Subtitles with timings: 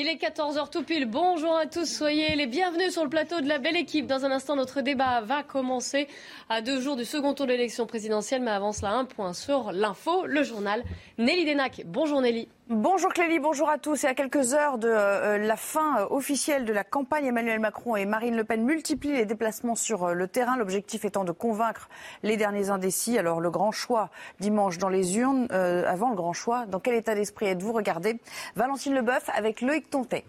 [0.00, 1.06] Il est 14h tout pile.
[1.06, 4.06] Bonjour à tous, soyez les bienvenus sur le plateau de la belle équipe.
[4.06, 6.06] Dans un instant, notre débat va commencer
[6.48, 8.40] à deux jours du second tour de l'élection présidentielle.
[8.42, 10.84] Mais avant cela, un point sur l'info, le journal.
[11.18, 11.82] Nelly Denac.
[11.84, 12.46] Bonjour Nelly.
[12.70, 14.04] Bonjour Clélie, bonjour à tous.
[14.04, 17.96] Et à quelques heures de euh, la fin euh, officielle de la campagne, Emmanuel Macron
[17.96, 21.88] et Marine Le Pen multiplient les déplacements sur euh, le terrain, l'objectif étant de convaincre
[22.22, 23.16] les derniers indécis.
[23.16, 27.14] Alors le grand choix dimanche dans les urnes, avant le grand choix, dans quel état
[27.14, 27.72] d'esprit êtes-vous?
[27.72, 28.20] Regardez,
[28.54, 30.26] Valentine Leboeuf avec Loïc Tontet.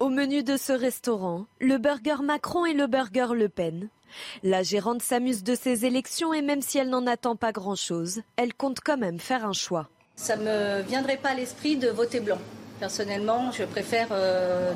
[0.00, 3.88] Au menu de ce restaurant, le burger Macron et le burger Le Pen.
[4.42, 8.54] La gérante s'amuse de ces élections et même si elle n'en attend pas grand-chose, elle
[8.54, 9.88] compte quand même faire un choix.
[10.20, 12.36] Ça ne me viendrait pas à l'esprit de voter blanc.
[12.78, 14.74] Personnellement, je préfère euh,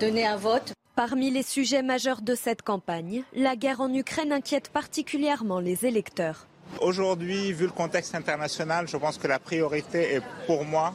[0.00, 0.72] donner un vote.
[0.96, 6.46] Parmi les sujets majeurs de cette campagne, la guerre en Ukraine inquiète particulièrement les électeurs.
[6.80, 10.94] Aujourd'hui, vu le contexte international, je pense que la priorité est pour moi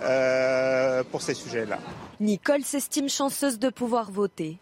[0.00, 1.78] euh, pour ces sujets-là.
[2.20, 4.56] Nicole s'estime chanceuse de pouvoir voter.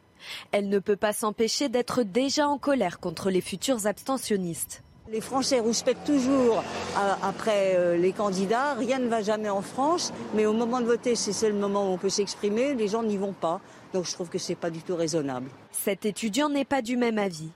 [0.51, 4.83] Elle ne peut pas s'empêcher d'être déjà en colère contre les futurs abstentionnistes.
[5.13, 6.65] Les Français respectent toujours
[6.97, 8.73] euh, après euh, les candidats.
[8.73, 10.15] Rien ne va jamais en France.
[10.35, 12.75] Mais au moment de voter, c'est le moment où on peut s'exprimer.
[12.75, 13.61] Les gens n'y vont pas.
[13.93, 15.51] Donc je trouve que ce n'est pas du tout raisonnable.
[15.73, 17.51] Cet étudiant n'est pas du même avis.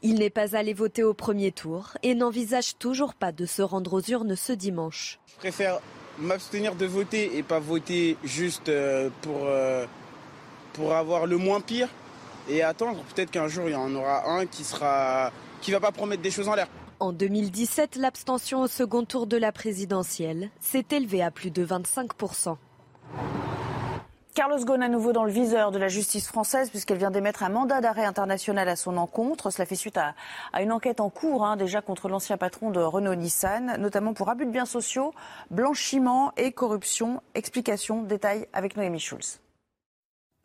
[0.00, 3.92] Il n'est pas allé voter au premier tour et n'envisage toujours pas de se rendre
[3.92, 5.18] aux urnes ce dimanche.
[5.34, 5.80] Je préfère
[6.18, 9.46] m'abstenir de voter et pas voter juste euh, pour,
[10.72, 11.88] pour avoir le moins pire
[12.48, 15.92] et attendre peut-être qu'un jour il y en aura un qui sera qui va pas
[15.92, 16.68] promettre des choses en l'air.
[17.00, 22.56] En 2017, l'abstention au second tour de la présidentielle s'est élevée à plus de 25%.
[24.34, 27.48] Carlos Ghosn à nouveau dans le viseur de la justice française puisqu'elle vient d'émettre un
[27.48, 29.50] mandat d'arrêt international à son encontre.
[29.50, 30.14] Cela fait suite à,
[30.60, 34.50] une enquête en cours hein, déjà contre l'ancien patron de Renault-Nissan, notamment pour abus de
[34.50, 35.12] biens sociaux,
[35.50, 37.22] blanchiment et corruption.
[37.34, 39.40] Explication, détail avec Noémie Schulz.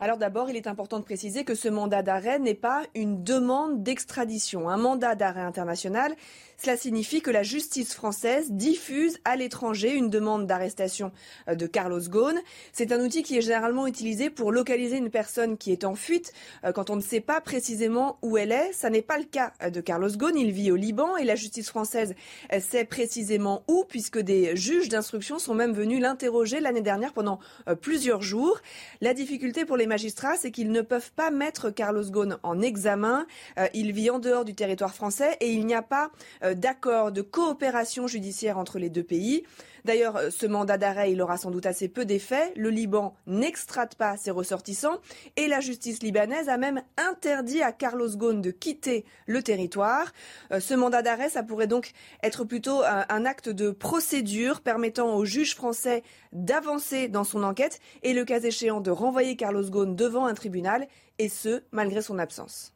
[0.02, 3.84] Alors d'abord, il est important de préciser que ce mandat d'arrêt n'est pas une demande
[3.84, 4.70] d'extradition.
[4.70, 6.16] Un mandat d'arrêt international,
[6.62, 11.14] cela signifie que la justice française diffuse à l'étranger une demande d'arrestation
[11.48, 12.38] euh, de Carlos Ghosn.
[12.74, 16.34] C'est un outil qui est généralement utilisé pour localiser une personne qui est en fuite
[16.66, 18.74] euh, quand on ne sait pas précisément où elle est.
[18.74, 20.38] Ça n'est pas le cas euh, de Carlos Ghosn.
[20.38, 22.14] Il vit au Liban et la justice française
[22.60, 27.40] sait précisément où puisque des juges d'instruction sont même venus l'interroger l'année dernière pendant
[27.82, 28.60] plusieurs jours.
[29.02, 33.26] La difficulté pour les magistrats, c'est qu'ils ne peuvent pas mettre Carlos Ghosn en examen.
[33.74, 36.12] Il vit en dehors du territoire français et il n'y a pas
[36.54, 39.44] d'accord de coopération judiciaire entre les deux pays.
[39.86, 42.54] D'ailleurs, euh, ce mandat d'arrêt, il aura sans doute assez peu d'effet.
[42.56, 44.98] Le Liban n'extrate pas ses ressortissants
[45.36, 50.12] et la justice libanaise a même interdit à Carlos Ghosn de quitter le territoire.
[50.52, 51.92] Euh, ce mandat d'arrêt, ça pourrait donc
[52.24, 58.14] être plutôt un acte de procédure permettant aux juges français d'avancer dans son enquête et
[58.14, 62.74] le cas échéant de renvoyer Carlos Ghosn devant un tribunal et ce, malgré son absence.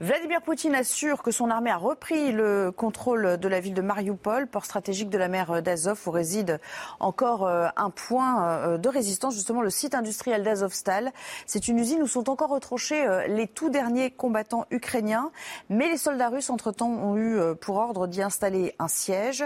[0.00, 4.46] Vladimir Poutine assure que son armée a repris le contrôle de la ville de Mariupol,
[4.46, 6.60] port stratégique de la mer d'Azov, où réside
[7.00, 11.10] encore euh, un point euh, de résistance, justement le site industriel d'Azovstal.
[11.46, 15.32] C'est une usine où sont encore retranchés euh, les tout derniers combattants ukrainiens,
[15.68, 19.44] mais les soldats russes, entre-temps, ont eu pour ordre d'y installer un siège.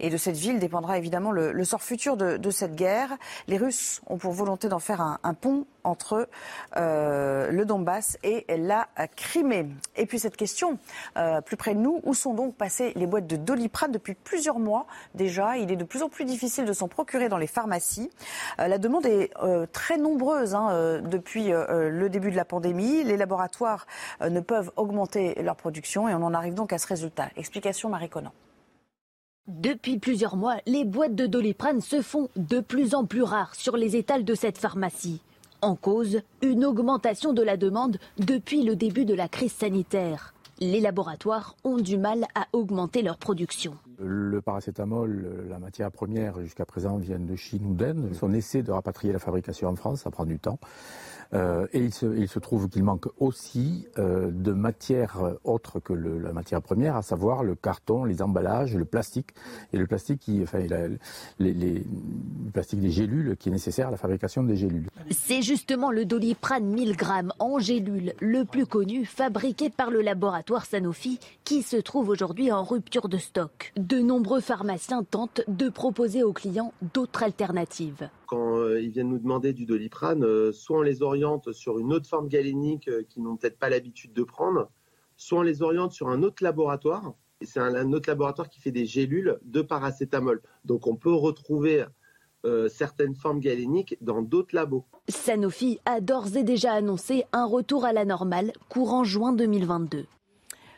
[0.00, 3.16] Et de cette ville dépendra évidemment le, sort futur de, cette guerre.
[3.46, 6.28] Les Russes ont pour volonté d'en faire un, un pont entre
[6.74, 9.68] le Donbass et la Crimée.
[9.96, 10.78] Et puis cette question,
[11.16, 14.58] euh, plus près de nous, où sont donc passées les boîtes de Doliprane depuis plusieurs
[14.58, 15.58] mois déjà?
[15.58, 18.10] Il est de plus en plus difficile de s'en procurer dans les pharmacies.
[18.58, 23.04] Euh, la demande est euh, très nombreuse hein, depuis le début de la pandémie.
[23.04, 23.86] Les laboratoires
[24.20, 27.28] ne peuvent augmenter leur production et on en arrive donc à ce résultat.
[27.36, 28.32] Explication Marie Conan.
[29.48, 33.76] Depuis plusieurs mois, les boîtes de Doliprane se font de plus en plus rares sur
[33.76, 35.20] les étals de cette pharmacie.
[35.64, 40.34] En cause, une augmentation de la demande depuis le début de la crise sanitaire.
[40.58, 43.74] Les laboratoires ont du mal à augmenter leur production.
[44.00, 48.10] Le paracétamol, la matière première jusqu'à présent vient de Chine ou d'Inde.
[48.22, 50.58] On essaie de rapatrier la fabrication en France, ça prend du temps.
[51.34, 55.92] Euh, et il se, il se, trouve qu'il manque aussi euh, de matières autres que
[55.92, 59.30] le, la matière première, à savoir le carton, les emballages, le plastique.
[59.72, 60.98] Et le plastique, qui, enfin, les,
[61.38, 64.88] les, le plastique des gélules qui est nécessaire à la fabrication des gélules.
[65.10, 70.66] C'est justement le doliprane 1000 grammes en gélules le plus connu, fabriqué par le laboratoire
[70.66, 73.72] Sanofi, qui se trouve aujourd'hui en rupture de stock.
[73.76, 79.18] De nombreux pharmaciens tentent de proposer aux clients d'autres alternatives quand euh, ils viennent nous
[79.18, 81.21] demander du doliprane, euh, soit on les oriente
[81.52, 84.70] sur une autre forme galénique euh, qu'ils n'ont peut-être pas l'habitude de prendre,
[85.16, 87.14] soit on les oriente sur un autre laboratoire.
[87.42, 90.42] C'est un, autre laboratoire qui fait des gélules de paracétamol.
[90.64, 91.84] Donc on peut retrouver
[92.68, 94.84] certaines formes galéniques dans d'autres labos.
[95.08, 100.06] Sanofi a d'ores et déjà annoncé un retour à la normale courant juin 2022.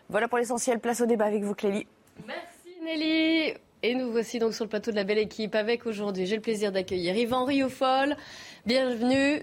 [0.08, 0.80] Voilà pour l'essentiel.
[0.80, 1.86] Place au débat avec vous, Clélie.
[2.26, 3.54] Merci Nelly.
[3.82, 6.42] Et nous voici donc sur le plateau de la belle équipe avec aujourd'hui, j'ai le
[6.42, 8.16] plaisir d'accueillir Yvan Rioufol.
[8.64, 9.42] Bienvenue.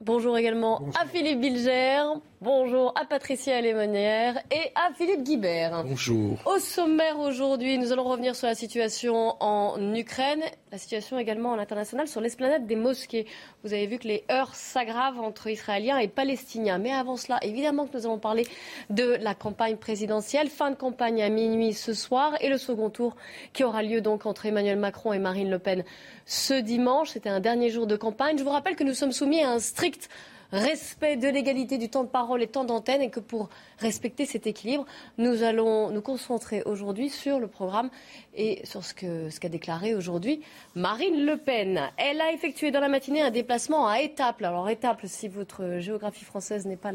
[0.00, 2.02] Bonjour également à Philippe Bilger.
[2.42, 5.84] Bonjour à Patricia Lémonière et à Philippe Guibert.
[5.84, 6.38] Bonjour.
[6.44, 11.58] Au sommaire aujourd'hui, nous allons revenir sur la situation en Ukraine, la situation également en
[11.58, 13.26] international sur l'esplanade des mosquées.
[13.62, 16.78] Vous avez vu que les heurts s'aggravent entre Israéliens et Palestiniens.
[16.78, 18.46] Mais avant cela, évidemment que nous allons parler
[18.90, 20.48] de la campagne présidentielle.
[20.48, 23.16] Fin de campagne à minuit ce soir et le second tour
[23.52, 25.84] qui aura lieu donc entre Emmanuel Macron et Marine Le Pen
[26.24, 27.10] ce dimanche.
[27.10, 28.36] C'était un dernier jour de campagne.
[28.36, 30.08] Je vous rappelle que nous sommes soumis à un strict
[30.52, 33.48] respect de l'égalité du temps de parole et temps d'antenne et que pour
[33.78, 34.86] respecter cet équilibre,
[35.18, 37.90] nous allons nous concentrer aujourd'hui sur le programme
[38.34, 40.40] et sur ce qu'a ce déclaré aujourd'hui
[40.74, 41.80] Marine Le Pen.
[41.96, 44.44] Elle a effectué dans la matinée un déplacement à Étaples.
[44.44, 46.92] Alors Étaples, si votre géographie française n'est pas,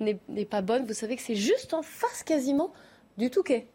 [0.00, 2.72] n'est pas bonne, vous savez que c'est juste en face quasiment
[3.16, 3.66] du Touquet.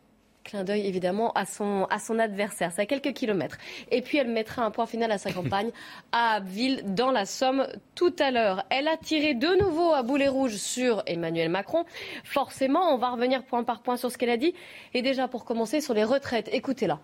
[0.44, 2.72] Clin d'œil évidemment à son, à son adversaire.
[2.74, 3.58] C'est à quelques kilomètres.
[3.92, 5.72] Et puis elle mettra un point final à sa campagne
[6.12, 8.64] à Abbeville dans la Somme tout à l'heure.
[8.70, 11.86] Elle a tiré de nouveau à boulet rouge sur Emmanuel Macron.
[12.24, 14.54] Forcément, on va revenir point par point sur ce qu'elle a dit.
[14.94, 17.00] Et déjà pour commencer sur les retraites, écoutez-la.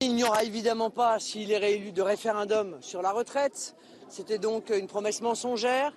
[0.00, 3.74] Il n'y aura évidemment pas, s'il est réélu, de référendum sur la retraite.
[4.08, 5.92] C'était donc une promesse mensongère.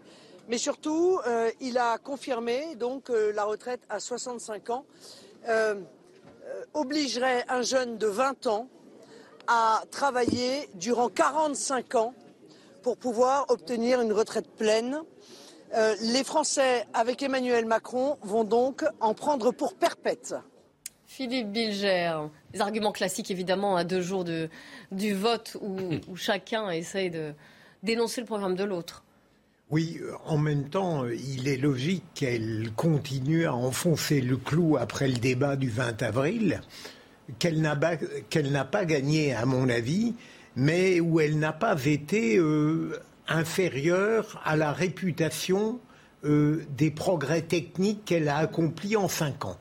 [0.48, 4.86] Mais surtout, euh, il a confirmé donc euh, la retraite à 65 ans.
[5.50, 5.75] Euh,
[6.74, 8.68] obligerait un jeune de 20 ans
[9.48, 12.13] à travailler durant 45 ans
[12.83, 15.01] pour pouvoir obtenir une retraite pleine.
[15.75, 20.36] Euh, les Français, avec Emmanuel Macron, vont donc en prendre pour perpète.
[21.06, 22.13] Philippe Bilger,
[22.54, 24.25] des arguments classiques évidemment à deux jours
[24.92, 27.33] du vote où chacun essaye de
[27.83, 29.04] dénoncer le programme de l'autre.
[29.69, 34.78] Oui, euh, en même temps, euh, il est logique qu'elle continue à enfoncer le clou
[34.78, 36.62] après le débat du 20 avril,
[37.38, 40.16] qu'elle n'a pas, gagné, à mon avis,
[40.56, 42.98] mais où elle n'a pas été euh,
[43.28, 45.80] inférieure à la réputation
[46.24, 49.58] des progrès techniques qu'elle a accomplis en cinq ans.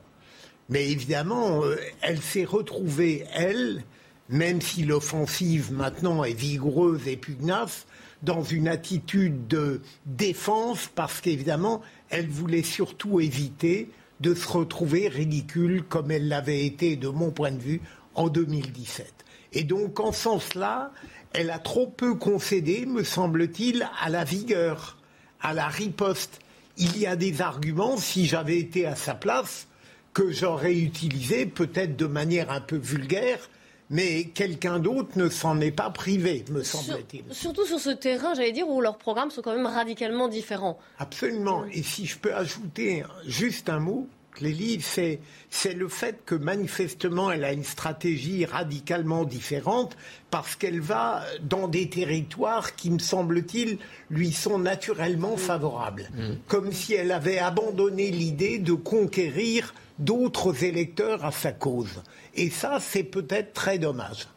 [0.69, 1.61] Mais évidemment,
[2.01, 3.83] elle s'est retrouvée, elle,
[4.27, 7.85] même si l'offensive maintenant est vigoureuse et pugnace,
[8.23, 15.83] dans une attitude de défense parce qu'évidemment, elle voulait surtout éviter de se retrouver ridicule
[15.83, 17.81] comme elle l'avait été, de mon point de vue,
[18.15, 19.13] en 2017.
[19.53, 20.91] Et donc, en ce sens-là,
[21.33, 24.97] elle a trop peu concédé, me semble-t-il, à la vigueur,
[25.41, 26.39] à la riposte.
[26.77, 29.67] Il y a des arguments, si j'avais été à sa place,
[30.13, 33.49] que j'aurais utilisés peut-être de manière un peu vulgaire,
[33.89, 37.23] mais quelqu'un d'autre ne s'en est pas privé, me semble-t-il.
[37.31, 40.77] surtout sur ce terrain, j'allais dire, où leurs programmes sont quand même radicalement différents.
[40.99, 41.65] Absolument.
[41.71, 44.07] Et si je peux ajouter juste un mot,
[44.37, 45.19] Clélie, c'est,
[45.49, 49.97] c'est le fait que manifestement elle a une stratégie radicalement différente
[50.29, 53.79] parce qu'elle va dans des territoires qui, me semble-t-il,
[54.11, 56.09] lui sont naturellement favorables.
[56.13, 56.33] Mm.
[56.47, 62.01] Comme si elle avait abandonné l'idée de conquérir d'autres électeurs à sa cause.
[62.35, 64.27] Et ça, c'est peut-être très dommage.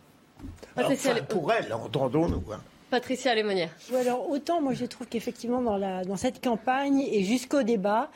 [1.28, 2.52] pour elle, entendons-nous.
[2.52, 2.60] Hein.
[2.90, 3.70] Patricia Lémonière.
[4.00, 8.10] alors autant moi je trouve qu'effectivement dans, dans cette campagne et jusqu'au débat,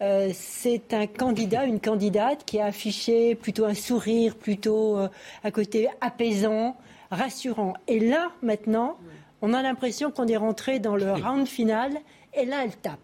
[0.00, 5.08] euh, c'est un candidat, une candidate qui a affiché plutôt un sourire, plutôt euh,
[5.42, 6.76] un côté apaisant,
[7.10, 7.74] rassurant.
[7.88, 8.96] Et là, maintenant,
[9.42, 11.92] on a l'impression qu'on est rentré dans le round final,
[12.34, 12.98] et là, elle tape.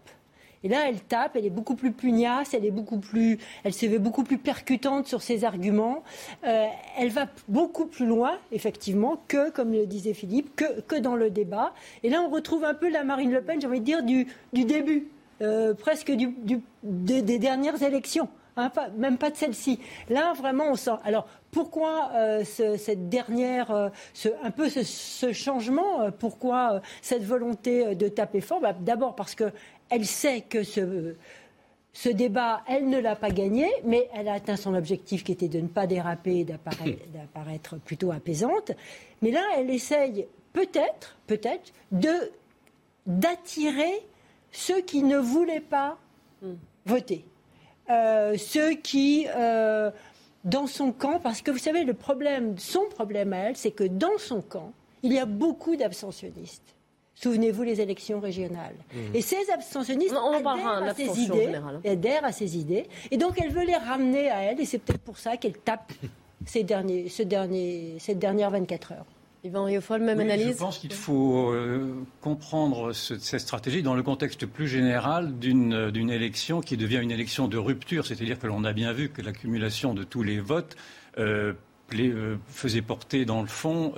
[0.65, 3.85] Et là, elle tape, elle est beaucoup plus pugnace, elle est beaucoup plus, elle se
[3.85, 6.01] fait beaucoup plus percutante sur ses arguments.
[6.43, 6.65] Euh,
[6.97, 11.29] elle va beaucoup plus loin, effectivement, que, comme le disait Philippe, que, que dans le
[11.29, 11.75] débat.
[12.01, 14.25] Et là, on retrouve un peu la Marine Le Pen, j'ai envie de dire, du,
[14.53, 15.07] du début,
[15.43, 16.33] euh, presque du,
[16.81, 18.27] des, dernières élections.
[18.57, 19.79] hein, même pas de celle-ci.
[20.09, 20.97] Là, vraiment, on sent.
[21.03, 28.61] Alors, pourquoi euh, cette dernière, un peu ce, changement Pourquoi cette volonté de taper fort?
[28.61, 29.35] Bah, D'abord parce
[29.89, 31.15] qu'elle sait que ce,
[31.93, 35.47] ce débat, elle ne l'a pas gagné, mais elle a atteint son objectif qui était
[35.47, 38.71] de ne pas déraper et d'apparaître plutôt apaisante.
[39.21, 42.31] Mais là, elle essaye peut-être, peut-être, de
[43.07, 44.01] d'attirer
[44.51, 45.97] ceux qui ne voulaient pas
[46.41, 46.53] hmm.
[46.85, 47.23] voter.
[47.89, 49.91] Euh, ceux qui, euh,
[50.43, 53.83] dans son camp, parce que vous savez, le problème, son problème à elle, c'est que
[53.83, 54.73] dans son camp,
[55.03, 56.74] il y a beaucoup d'abstentionnistes.
[57.15, 58.75] Souvenez-vous les élections régionales.
[58.93, 59.15] Hmm.
[59.15, 61.81] Et ces abstentionnistes on adhèrent, à ses idées, hein.
[61.85, 62.85] adhèrent à ses idées.
[63.09, 64.59] Et donc elle veut les ramener à elle.
[64.59, 65.93] Et c'est peut-être pour ça qu'elle tape
[66.45, 69.05] ces, derniers, ce dernier, cette dernière 24 heures.
[69.45, 74.47] Yvan Riofol, même analyse Je pense qu'il faut euh, comprendre cette stratégie dans le contexte
[74.47, 78.07] plus général d'une élection qui devient une élection de rupture.
[78.07, 80.75] C'est-à-dire que l'on a bien vu que l'accumulation de tous les votes
[81.19, 81.53] euh,
[81.93, 83.93] euh, faisait porter dans le fond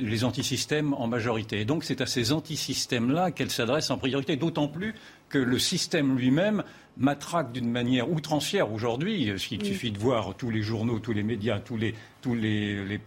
[0.00, 1.60] les antisystèmes en majorité.
[1.60, 4.94] Et donc c'est à ces antisystèmes-là qu'elle s'adresse en priorité, d'autant plus
[5.28, 6.62] que le système lui-même
[6.96, 9.24] matraque d'une manière outrancière aujourd'hui.
[9.24, 13.00] Il suffit de voir tous les journaux, tous les médias, tous les, tous les, les,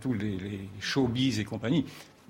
[0.00, 1.84] tous, les, showbiz et compagnie.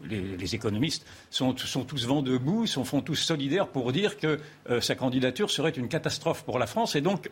[0.08, 4.80] Les, économistes sont, sont, tous vent debout, sont, font tous solidaires pour dire que euh,
[4.80, 6.96] sa candidature serait une catastrophe pour la France.
[6.96, 7.30] Et donc,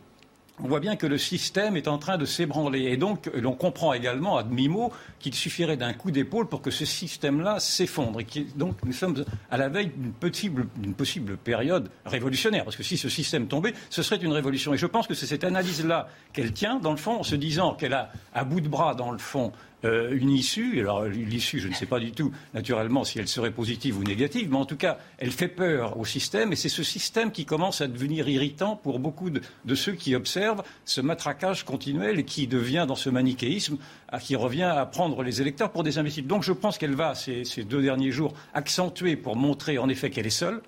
[0.62, 2.82] on voit bien que le système est en train de s'ébranler.
[2.82, 6.84] Et donc, l'on comprend également, à demi-mot, qu'il suffirait d'un coup d'épaule pour que ce
[6.84, 8.20] système-là s'effondre.
[8.20, 8.26] Et
[8.56, 12.64] donc, nous sommes à la veille d'une possible, possible, période révolutionnaire.
[12.64, 14.74] Parce que si ce système tombait, ce serait une révolution.
[14.74, 17.74] Et je pense que c'est cette analyse-là qu'elle tient, dans le fond, en se disant
[17.74, 19.52] qu'elle a à bout de bras, dans le fond,
[19.84, 20.78] euh, une issue.
[20.80, 24.48] Alors l'issue, je ne sais pas du tout, naturellement, si elle serait positive ou négative,
[24.50, 27.80] mais en tout cas, elle fait peur au système, et c'est ce système qui commence
[27.80, 29.40] à devenir irritant pour beaucoup de,
[29.74, 33.78] ceux qui observent ce matraquage continuel et qui devient dans ce manichéisme,
[34.20, 36.26] qui revient à prendre les électeurs pour des imbéciles.
[36.26, 40.26] Donc je pense qu'elle va, ces, deux derniers jours, accentuer pour montrer en effet qu'elle
[40.26, 40.60] est seule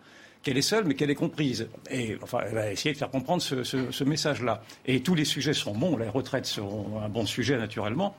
[0.43, 1.69] qu'elle est seule, mais qu'elle est comprise.
[1.89, 4.61] Et enfin, elle va essayer de faire comprendre ce, ce message-là.
[4.87, 5.97] Et tous les sujets seront bons.
[5.97, 8.17] Les retraites seront un bon sujet, naturellement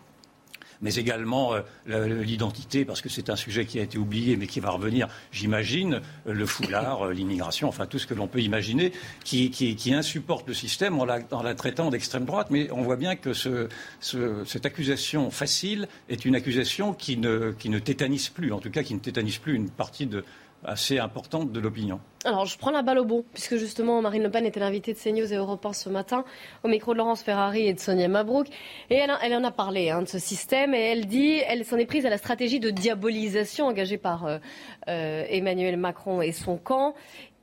[0.81, 1.53] mais également
[1.89, 5.07] euh, l'identité, parce que c'est un sujet qui a été oublié, mais qui va revenir,
[5.31, 8.91] j'imagine, euh, le foulard, euh, l'immigration, enfin tout ce que l'on peut imaginer,
[9.23, 9.51] qui,
[9.93, 12.47] insupporte le système en la, traitant d'extrême droite.
[12.49, 17.79] Mais on voit bien que cette accusation facile est une accusation qui ne, qui ne
[17.79, 20.23] tétanise plus, en tout cas qui ne tétanise plus une partie de,
[20.65, 21.99] assez importante de l'opinion.
[22.25, 24.97] Alors, je prends la balle au bon, puisque justement, Marine Le Pen était l'invitée de
[24.97, 26.23] CNews et Europe 1 ce matin,
[26.63, 28.47] au micro de Laurence Ferrari et de Sonia Mabrouk.
[28.89, 31.85] Et elle, en a parlé hein, de ce système, et elle dit, elle s'en est
[31.85, 34.37] prise à la stratégie de diabolisation engagée par euh,
[34.87, 36.93] euh, Emmanuel Macron et son camp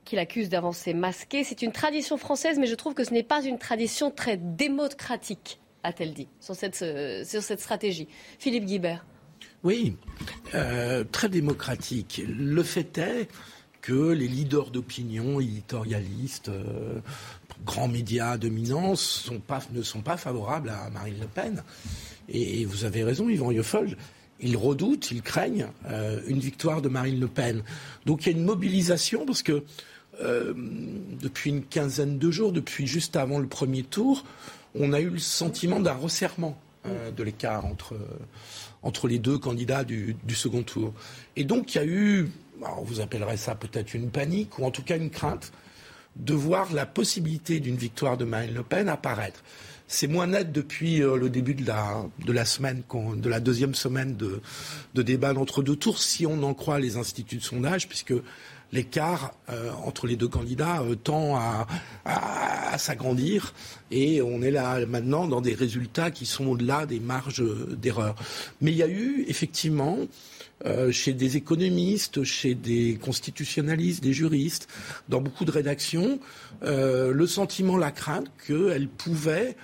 [0.03, 1.43] qu'il accuse d'avancer masqué.
[1.43, 5.59] C'est une tradition française, mais je trouve que ce n'est pas une tradition très démocratique,
[5.83, 8.07] a-t-elle dit, sur cette, euh, sur cette stratégie.
[8.39, 9.05] Philippe Guibert.
[9.63, 9.95] Oui,
[10.55, 12.23] euh, très démocratique.
[12.27, 13.27] Le fait est
[13.81, 16.99] que les leaders d'opinion, éditorialistes, euh,
[17.63, 21.63] grands médias dominants ne sont pas favorables à Marine Le Pen.
[22.27, 23.97] Et, vous avez raison, Yvan Yoffol,
[24.39, 27.63] ils redoutent, ils craignent euh, une victoire de Marine Le Pen.
[28.07, 29.63] Donc il y a une mobilisation parce que
[30.23, 34.23] depuis une quinzaine de jours, depuis juste avant le premier tour,
[34.75, 37.95] on a eu le sentiment d'un resserrement de l'écart entre
[38.83, 40.93] entre les deux candidats du, second tour.
[41.35, 42.29] Et donc il y a eu,
[42.61, 45.51] on vous appellerez ça peut-être une panique, ou en tout cas une crainte,
[46.15, 49.43] de voir la possibilité d'une victoire de Marine Le Pen apparaître.
[49.87, 52.83] C'est moins net depuis euh, le début de la, de la semaine,
[53.15, 54.41] de la deuxième semaine de,
[54.93, 58.13] de débat d'entre deux tours, si on en croit les instituts de sondage, puisque
[58.71, 61.67] l'écart euh, entre les deux candidats euh, tend à,
[62.77, 63.53] s'agrandir
[63.91, 67.43] et on est là maintenant dans des résultats qui sont au-delà des marges
[67.75, 68.15] d'erreur.
[68.61, 69.97] Mais il y a eu effectivement
[70.65, 74.69] euh, chez des économistes, chez des constitutionnalistes, des juristes,
[75.09, 76.19] dans beaucoup de rédactions,
[76.63, 79.57] le sentiment, la crainte qu'elle pouvait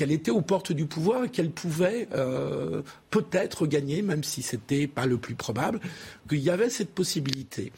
[0.00, 2.80] qu'elle était aux portes du pouvoir et qu'elle pouvait euh,
[3.10, 5.78] peut-être gagner, même si ce n'était pas le plus probable,
[6.26, 7.70] qu'il y avait cette possibilité.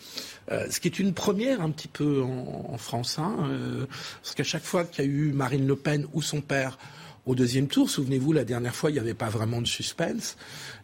[0.53, 3.87] Euh, ce qui est une première un petit peu en, France, hein, euh,
[4.23, 6.79] parce qu'à chaque fois qu'il y a eu Marine Le Pen ou son père
[7.27, 7.91] au deuxième tour.
[7.91, 10.37] Souvenez-vous, la dernière fois, il n'y avait pas vraiment de suspense.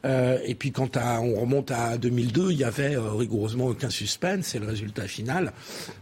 [0.05, 4.67] et puis quand on remonte à 2002, il y avait rigoureusement aucun suspense et le
[4.67, 5.53] résultat final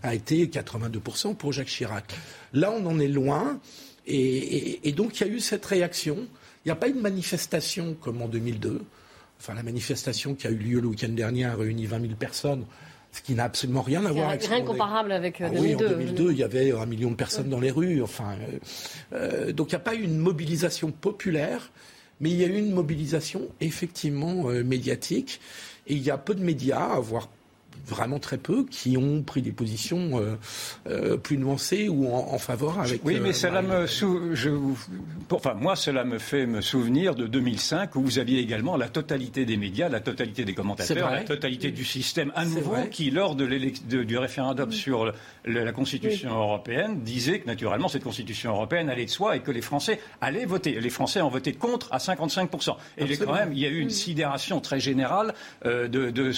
[0.02, 2.14] a été 82% pour Jacques Chirac.
[2.54, 3.60] Là, on en est loin.
[4.06, 6.16] Et, donc il y a eu cette réaction.
[6.64, 8.82] Il n'y a pas eu de manifestation comme en 2002.
[9.38, 12.64] Enfin, la manifestation qui a eu lieu le week-end dernier a réuni 20 000 personnes.
[13.12, 15.84] ce qui n'a absolument rien à voir avec rien comparable avec ah 2002.
[15.86, 18.02] Oui, en 2002, il y avait un million de personnes dans les rues.
[18.02, 18.36] Enfin,
[19.12, 21.70] euh, donc il n'y a pas eu une mobilisation populaire,
[22.20, 25.40] mais il y a eu une mobilisation effectivement médiatique.
[25.86, 27.28] Et il y a peu de médias, voire
[27.86, 30.36] vraiment très peu qui ont pris des positions euh,
[30.88, 33.00] euh, plus nuancées ou en, faveur avec.
[33.04, 34.50] Oui, mais euh, cela me je,
[35.30, 39.44] enfin moi cela me fait me souvenir de 2005 où vous aviez également la totalité
[39.44, 43.46] des médias, la totalité des commentateurs, la totalité du système à nouveau qui lors de,
[43.46, 45.12] du référendum sur
[45.44, 49.62] la Constitution européenne disait que naturellement cette Constitution européenne allait de soi et que les
[49.62, 50.80] Français allaient voter.
[50.80, 52.50] Les Français ont voté contre à 55
[52.98, 56.32] et quand même il y a eu une sidération très générale de, de, de,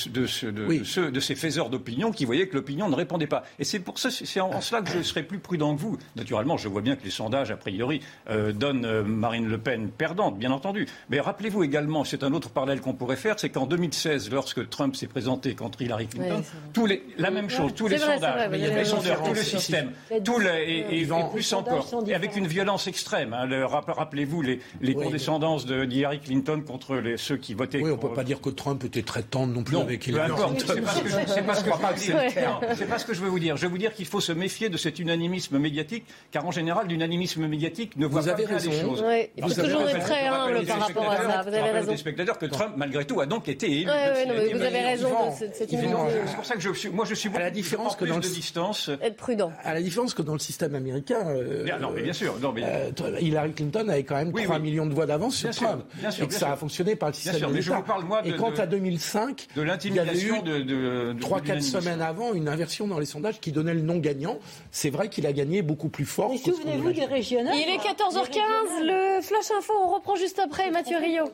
[0.50, 3.44] de, de ces faiseurs d'opinion qui voyaient que l'opinion ne répondait pas.
[3.58, 5.96] Et c'est pour ça, c'est en, cela que je serais plus prudent que vous.
[6.16, 9.88] Naturellement, je vois bien que les sondages, a priori, euh, donnent euh, Marine Le Pen
[9.90, 10.86] perdante, bien entendu.
[11.08, 14.96] Mais rappelez-vous également, c'est un autre parallèle qu'on pourrait faire, c'est qu'en 2016, lorsque Trump
[14.96, 16.42] s'est présenté contre Hillary Clinton,
[16.72, 19.92] tous les, la même chose, tous les sondages, les sondeurs, tout le système,
[20.24, 23.32] tout le, et, et, plus encore, et avec une violence extrême.
[23.32, 27.78] Hein, rappelez-vous les, les condescendances de d'Hillary Clinton contre les, ceux qui votaient.
[27.78, 30.30] Oui, on ne peut pas dire que Trump était très tendre non plus avec Hillary
[30.32, 30.82] Clinton.
[31.28, 33.56] C'est pas, ce que je pas ce que je veux vous dire.
[33.56, 36.88] Je veux vous dire qu'il faut se méfier de cet unanimisme médiatique, car en général,
[36.88, 38.70] l'unanimisme médiatique ne voit vous avez pas raison.
[38.70, 39.04] les choses.
[39.36, 41.42] il faut toujours être très humble par rapport à ça.
[41.42, 41.92] Vous avez raison.
[41.92, 43.90] des spectateurs que Trump, malgré tout, a donc été élu.
[44.54, 45.08] vous avez raison.
[45.36, 48.22] C'est pour ça que je suis, moi, je suis à la différence que dans le
[48.22, 48.90] distance.
[49.02, 49.52] Être prudent.
[49.64, 51.24] À la différence que dans le système américain.
[51.80, 52.34] Non, mais bien sûr.
[52.58, 55.84] Euh, Hillary Clinton avait quand même 3 millions de voix d'avance sur Trump.
[56.20, 57.82] Et que ça a fonctionné par le système américain.
[58.24, 63.40] Et quant à 2005, de l'intimidation de 3-4 semaines avant une inversion dans les sondages
[63.40, 64.38] qui donnait le non gagnant.
[64.70, 66.30] C'est vrai qu'il a gagné beaucoup plus fort.
[66.30, 70.98] Mais souvenez-vous des régionales Il est 14h15, le Flash Info, on reprend juste après Mathieu
[70.98, 71.24] Rio.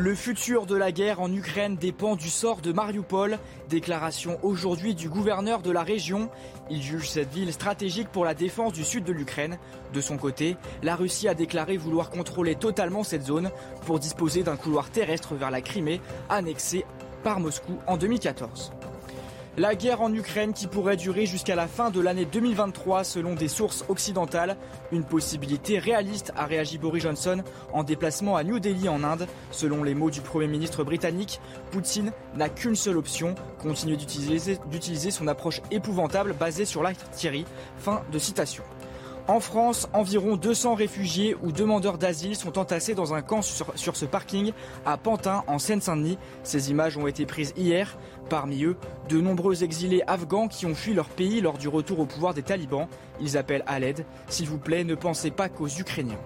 [0.00, 3.36] Le futur de la guerre en Ukraine dépend du sort de Mariupol.
[3.68, 6.30] Déclaration aujourd'hui du gouverneur de la région.
[6.70, 9.58] Il juge cette ville stratégique pour la défense du sud de l'Ukraine.
[9.92, 13.50] De son côté, la Russie a déclaré vouloir contrôler totalement cette zone
[13.86, 16.86] pour disposer d'un couloir terrestre vers la Crimée, annexée
[17.24, 18.70] par Moscou en 2014.
[19.58, 23.48] La guerre en Ukraine qui pourrait durer jusqu'à la fin de l'année 2023 selon des
[23.48, 24.56] sources occidentales.
[24.92, 29.26] Une possibilité réaliste a réagi Boris Johnson en déplacement à New Delhi en Inde.
[29.50, 31.40] Selon les mots du Premier ministre britannique,
[31.72, 37.44] Poutine n'a qu'une seule option, continuer d'utiliser son approche épouvantable basée sur l'artillerie.
[37.78, 38.62] Fin de citation.
[39.28, 44.06] En France, environ 200 réfugiés ou demandeurs d'asile sont entassés dans un camp sur, ce
[44.06, 44.52] parking
[44.86, 46.16] à Pantin, en Seine-Saint-Denis.
[46.44, 47.98] Ces images ont été prises hier.
[48.30, 48.78] Parmi eux,
[49.10, 52.42] de nombreux exilés afghans qui ont fui leur pays lors du retour au pouvoir des
[52.42, 52.88] talibans.
[53.20, 54.06] Ils appellent à l'aide.
[54.28, 56.18] S'il vous plaît, ne pensez pas qu'aux Ukrainiens.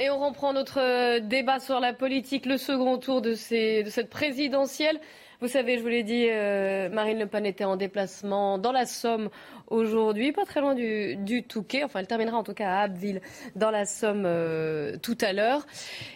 [0.00, 5.00] Et on reprend notre débat sur la politique, le second tour de cette présidentielle.
[5.40, 8.86] Vous savez, je vous l'ai dit, euh, Marine Le Pen était en déplacement dans la
[8.86, 9.28] Somme
[9.66, 11.84] aujourd'hui, pas très loin du, Touquet.
[11.84, 13.20] Enfin, elle terminera en tout cas à Abbeville,
[13.54, 15.66] dans la Somme, euh, tout à l'heure.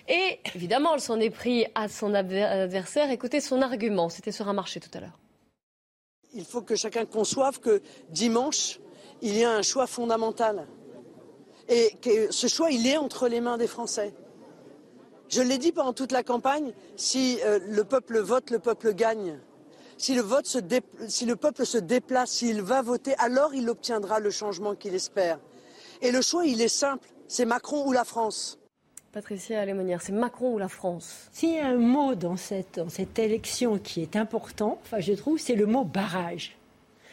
[0.09, 3.11] Et évidemment, elle s'en est pris à son adversaire.
[3.11, 4.09] Écoutez son argument.
[4.09, 5.19] C'était sur un marché tout à l'heure.
[6.33, 8.81] Il faut que chacun conçoive que dimanche,
[9.21, 10.67] il y a un choix fondamental.
[11.69, 14.15] Et que ce choix, il est entre les mains des Français.
[15.31, 19.39] Je l'ai dit pendant toute la campagne, si euh, le peuple vote, le peuple gagne.
[19.97, 20.59] Si le, vote se
[21.09, 25.39] si le peuple se déplace, s'il va voter, alors il obtiendra le changement qu'il espère.
[26.03, 28.59] Et le choix, il est simple, c'est Macron ou la France.
[29.13, 31.29] Patricia Alémonière, c'est Macron ou la France?
[31.33, 35.13] S'il y a un mot dans cette, dans cette élection qui est important, enfin, je
[35.13, 36.57] trouve, c'est le mot barrage.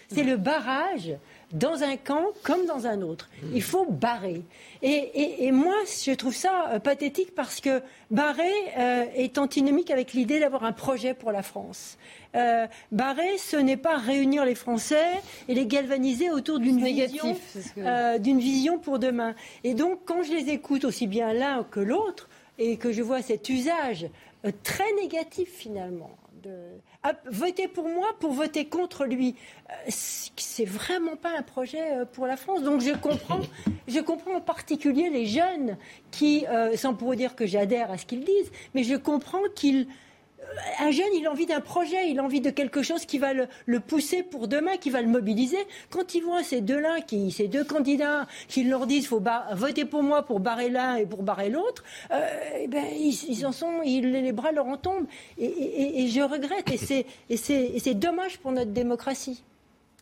[0.10, 1.18] C'est le barrage
[1.54, 3.30] dans un camp comme dans un autre.
[3.54, 4.42] Il faut barrer.
[4.82, 7.82] Et, moi, je trouve ça euh, pathétique parce que
[8.12, 11.98] barrer euh, est antinomique avec l'idée d'avoir un projet pour la France.
[12.36, 15.08] Euh, barrer, ce n'est pas réunir les Français
[15.48, 17.36] et les galvaniser autour d'une vision,
[18.20, 19.34] d'une vision pour demain.
[19.64, 22.30] Et donc, quand je les écoute aussi bien l'un que l'autre,
[22.60, 24.08] et que je vois cet usage
[24.64, 26.10] très négatif finalement
[26.48, 26.82] de
[27.30, 29.36] voter pour moi pour voter contre lui.
[29.70, 32.64] Euh, c'est vraiment pas un projet euh, pour la France.
[32.64, 33.40] Donc je comprends,
[33.88, 35.78] je comprends en particulier les jeunes
[36.12, 39.88] qui, euh, sans pour dire que j'adhère à ce qu'ils disent, mais je comprends qu'ils
[40.80, 43.34] un jeune, il a envie d'un projet, il a envie de quelque chose qui va
[43.34, 45.58] le, pousser pour demain, qui va le mobiliser.
[45.90, 46.98] Quand ils voient ces deux-là,
[47.32, 51.24] ces deux candidats, qui leur disent faut voter pour moi pour barrer l'un et pour
[51.24, 52.20] barrer l'autre, euh,
[52.62, 55.08] eh ben, ils, en sont, les bras leur en tombent.
[55.38, 56.72] Et, je regrette,
[57.30, 59.44] et c'est dommage pour notre démocratie.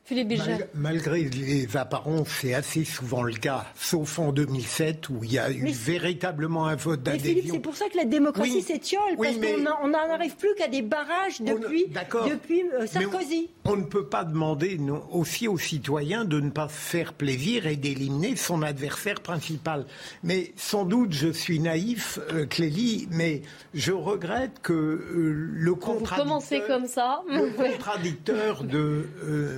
[0.05, 0.39] Philippe
[0.75, 5.49] malgré les apparences, c'est assez souvent le cas, sauf en 2007 où il y a
[5.49, 7.29] eu véritablement un vote d'adhésion.
[7.29, 10.83] Philippe, c'est pour ça que la démocratie s'étiole, parce qu'on n'en arrive plus qu'à des
[10.83, 13.49] barrages depuis, depuis euh, Sarkozy.
[13.63, 14.79] On, ne peut pas demander
[15.11, 19.87] aussi aux citoyens de ne pas faire plaisir et d'éliminer son adversaire principal.
[20.21, 23.41] Mais sans doute, je suis naïf, euh, Clélie, mais
[23.73, 27.23] je regrette que euh, le contradicteur, comme ça.
[27.27, 29.09] le contradicteur de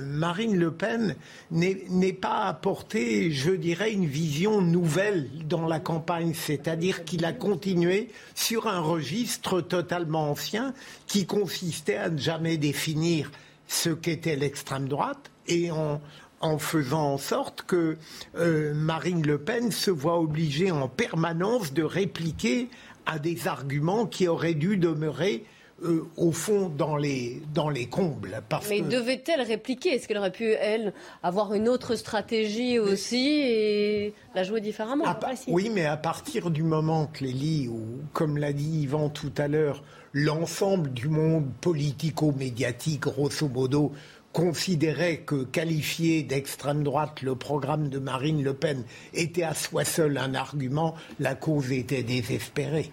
[0.06, 1.16] Marie Marine Le Pen
[1.50, 8.08] n'est pas apporté, je dirais, une vision nouvelle dans la campagne, c'est-à-dire qu'il a continué
[8.36, 10.74] sur un registre totalement ancien
[11.08, 13.32] qui consistait à ne jamais définir
[13.66, 17.96] ce qu'était l'extrême droite et en, faisant en sorte que
[18.36, 22.68] euh, Marine Le Pen se voit obligée en permanence de répliquer
[23.06, 25.44] à des arguments qui auraient dû demeurer
[25.84, 28.42] euh, au fond, dans les, dans les combles.
[28.68, 29.90] Mais devait-elle répliquer?
[29.90, 35.04] Est-ce qu'elle aurait pu, elle, avoir une autre stratégie aussi et la jouer différemment?
[35.46, 37.80] Oui, mais à partir du moment, Clélie, où,
[38.12, 43.92] comme l'a dit Yvan tout à l'heure, l'ensemble du monde politico-médiatique, grosso modo,
[44.32, 50.18] considérait que qualifier d'extrême droite le programme de Marine Le Pen était à soi seul
[50.18, 52.90] un argument, la cause était désespérée.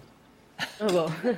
[0.80, 1.06] Ah bon.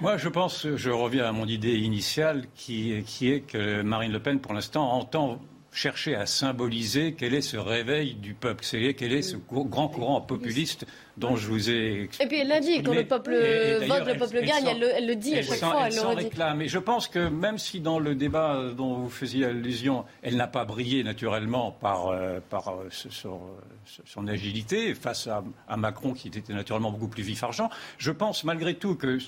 [0.00, 4.20] Moi, je pense, je reviens à mon idée initiale qui, qui est que Marine Le
[4.20, 5.40] Pen, pour l'instant, entend
[5.72, 8.64] chercher à symboliser quel est ce réveil du peuple,
[8.96, 10.86] quel est ce grand courant populiste
[11.18, 12.24] dont je vous ai expliqué.
[12.24, 15.36] Et puis elle l'a dit, quand le peuple vote, le peuple gagne, elle, le, dit
[15.36, 16.62] à chaque fois, elle, le réclame.
[16.62, 20.46] Et je pense que même si dans le débat dont vous faisiez allusion, elle n'a
[20.46, 26.52] pas brillé naturellement par, euh, par euh, son, agilité face à, à, Macron qui était
[26.52, 29.18] naturellement beaucoup plus vif-argent, je pense malgré tout que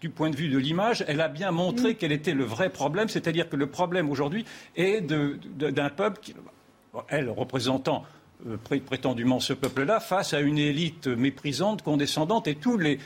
[0.00, 1.96] du point de vue de l'image, elle a bien montré mm.
[1.96, 4.44] quel était le vrai problème, c'est-à-dire que le problème aujourd'hui
[4.76, 6.34] est d'un peuple qui,
[7.08, 8.04] elle représentant
[8.64, 12.98] prétendument ce peuple-là face à une élite méprisante, condescendante et tous les,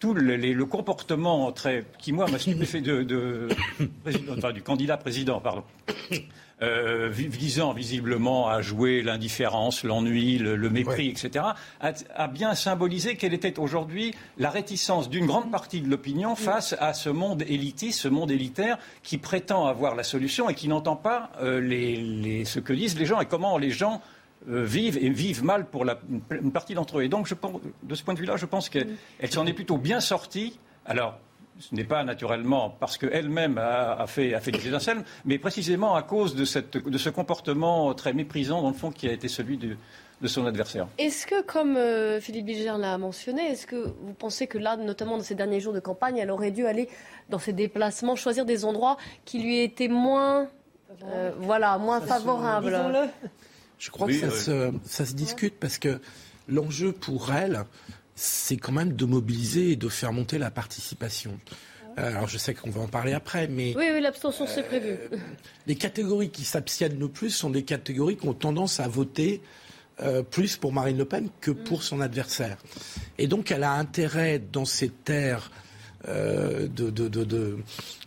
[0.00, 3.48] tout le comportement très, qui, moi, m'a stupéfait de, de
[4.52, 5.62] du candidat président, pardon,
[6.62, 11.44] euh, visant visiblement à jouer l'indifférence, l'ennui, le, mépris, etc.,
[11.80, 16.94] a, bien symbolisé quelle était aujourd'hui la réticence d'une grande partie de l'opinion face à
[16.94, 21.30] ce monde élitiste, ce monde élitaire qui prétend avoir la solution et qui n'entend pas
[21.42, 24.00] euh, les, ce que disent les gens et comment les gens
[24.48, 25.98] euh, vivent et vivent mal pour la,
[26.30, 27.02] une partie d'entre eux.
[27.02, 27.34] Et donc, je
[27.82, 28.96] de ce point de vue-là, je pense qu'elle
[29.30, 30.58] s'en est plutôt bien sortie.
[30.86, 31.18] Alors,
[31.58, 36.02] ce n'est pas naturellement parce qu'elle-même a, fait, a fait des étincelles, mais précisément à
[36.02, 39.58] cause de, cette, de, ce comportement très méprisant, dans le fond, qui a été celui
[39.58, 39.76] de,
[40.22, 40.88] de son adversaire.
[40.96, 45.18] Est-ce que, comme euh, Philippe Bilger l'a mentionné, est-ce que vous pensez que là, notamment
[45.18, 46.88] dans ces derniers jours de campagne, elle aurait dû aller
[47.28, 50.48] dans ses déplacements, choisir des endroits qui lui étaient moins,
[51.04, 53.10] euh, voilà, moins favorables?
[53.80, 56.00] Je crois que ça, se, ça, se, discute parce que
[56.48, 57.64] l'enjeu pour elle,
[58.14, 61.40] c'est quand même de mobiliser et de faire monter la participation.
[61.98, 63.74] Euh, alors je sais qu'on va en parler après, mais...
[63.76, 64.90] Oui, oui l'abstention, c'est prévu.
[64.90, 65.16] Euh,
[65.66, 69.40] les catégories qui s'abstiennent le plus sont des catégories qui ont tendance à voter
[70.02, 72.58] euh, plus pour Marine Le Pen que pour son adversaire.
[73.16, 75.50] Et donc elle a intérêt dans ces terres
[76.08, 77.58] euh, de,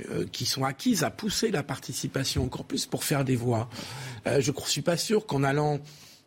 [0.09, 3.69] euh, qui sont acquises à pousser la participation encore plus pour faire des voix.
[4.25, 5.79] Euh, je ne suis pas sûr qu'en allant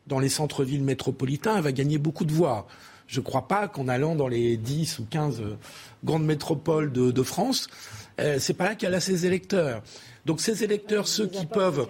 [0.07, 2.69] dans les centres-villes métropolitains, elle va gagner beaucoup de voix.
[3.09, 5.43] Je ne crois pas qu'en allant dans les 10 ou 15
[6.05, 7.67] grandes métropoles de, France,
[8.39, 9.83] c'est pas là qu'elle a ses électeurs.
[10.25, 11.89] Donc ces électeurs, ceux qui peuvent...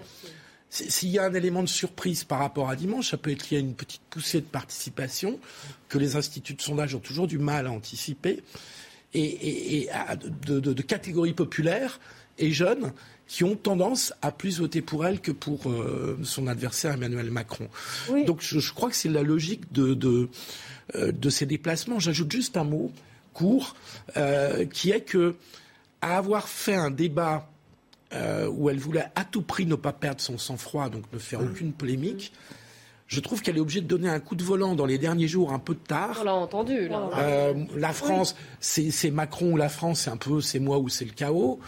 [0.69, 3.57] S'il y a un élément de surprise par rapport à dimanche, ça peut être qu'il
[3.57, 5.39] y a une petite poussée de participation
[5.89, 8.43] que les instituts de sondage ont toujours du mal à anticiper
[9.14, 9.88] et,
[10.47, 12.01] de, catégories populaires
[12.38, 12.92] et jeunes
[13.27, 17.69] qui ont tendance à plus voter pour elle que pour euh, son adversaire Emmanuel Macron.
[18.27, 20.29] Donc je, crois que c'est la logique de,
[20.95, 21.99] euh, de, ces déplacements.
[21.99, 22.92] J'ajoute juste un mot
[23.33, 23.75] court,
[24.16, 25.35] euh, qui est que
[26.01, 27.49] à avoir fait un débat
[28.51, 31.73] où elle voulait à tout prix ne pas perdre son sang-froid, donc ne faire aucune
[31.73, 32.33] polémique,
[33.07, 35.53] je trouve qu'elle est obligée de donner un coup de volant dans les derniers jours
[35.53, 36.19] un peu tard.
[36.21, 36.88] On l'a entendu.
[36.88, 37.09] Là.
[37.19, 41.05] Euh, la France, c'est Macron ou la France, c'est un peu c'est moi ou c'est
[41.05, 41.61] le chaos.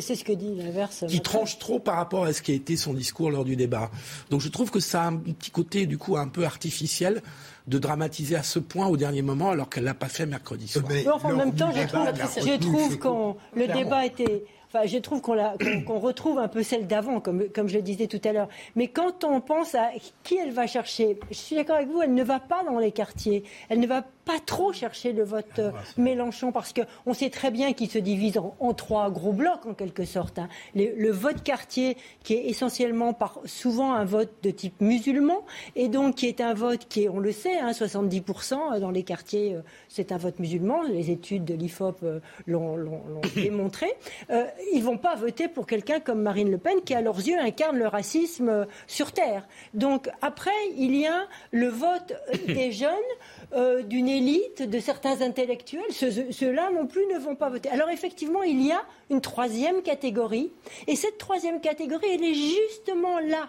[0.00, 1.04] C'est ce, que dit l'inverse.
[1.08, 3.90] Qui tranche trop par rapport à ce qui a été son discours lors du débat.
[4.30, 7.22] Donc je trouve que ça a un petit côté du coup un peu artificiel
[7.66, 10.84] de dramatiser à ce point au dernier moment alors qu'elle l'a pas fait mercredi soir.
[11.22, 15.98] en même temps, je trouve, je trouve que le débat était Enfin, je trouve qu'on
[15.98, 18.48] retrouve un peu celle d'avant, comme, comme je le disais tout à l'heure.
[18.74, 19.90] Mais quand on pense à
[20.22, 22.90] qui elle va chercher, je suis d'accord avec vous, elle ne va pas dans les
[22.90, 23.44] quartiers.
[23.68, 24.08] Elle ne va pas
[24.44, 28.74] trop chercher le vote euh, Mélenchon parce qu'on sait très bien qu'il se divise en,
[28.74, 30.38] trois gros blocs en quelque sorte.
[30.38, 30.48] Hein.
[30.74, 35.44] Le, vote quartier qui est essentiellement par, souvent un vote de type musulman
[35.76, 39.02] et donc qui est un vote qui est, on le sait, hein, 70% dans les
[39.02, 40.82] quartiers, euh, c'est un vote musulman.
[40.82, 43.92] Les études de l'IFOP euh, l'ont démontré.
[44.30, 47.38] Euh, ils vont pas voter pour quelqu'un comme Marine Le Pen qui, à leurs yeux,
[47.38, 49.46] incarne le racisme sur Terre.
[49.74, 52.14] Donc après, il y a le vote
[52.46, 52.90] des jeunes
[53.54, 55.92] euh, d'une élite, de certains intellectuels.
[55.92, 57.68] Ceux-là non plus ne vont pas voter.
[57.68, 60.50] Alors effectivement, il y a une troisième catégorie.
[60.86, 63.48] Et cette troisième catégorie, elle est justement là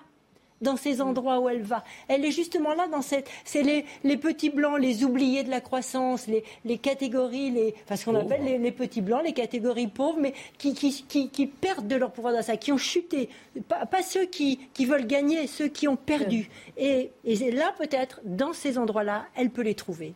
[0.64, 1.84] dans ces endroits où elle va.
[2.08, 3.30] Elle est justement là dans cette.
[3.46, 7.96] C'est les, les, petits blancs, les oubliés de la croissance, les, les catégories, les, enfin
[7.96, 11.48] ce qu'on appelle les, les, petits blancs, les catégories pauvres, mais qui, qui, qui, qui
[11.48, 13.30] perdent de leur pouvoir d'achat, qui ont chuté.
[13.68, 16.50] Pas, pas ceux qui, qui, veulent gagner, ceux qui ont perdu.
[16.78, 20.14] Et, et là, peut-être, dans ces endroits-là, elle peut les trouver.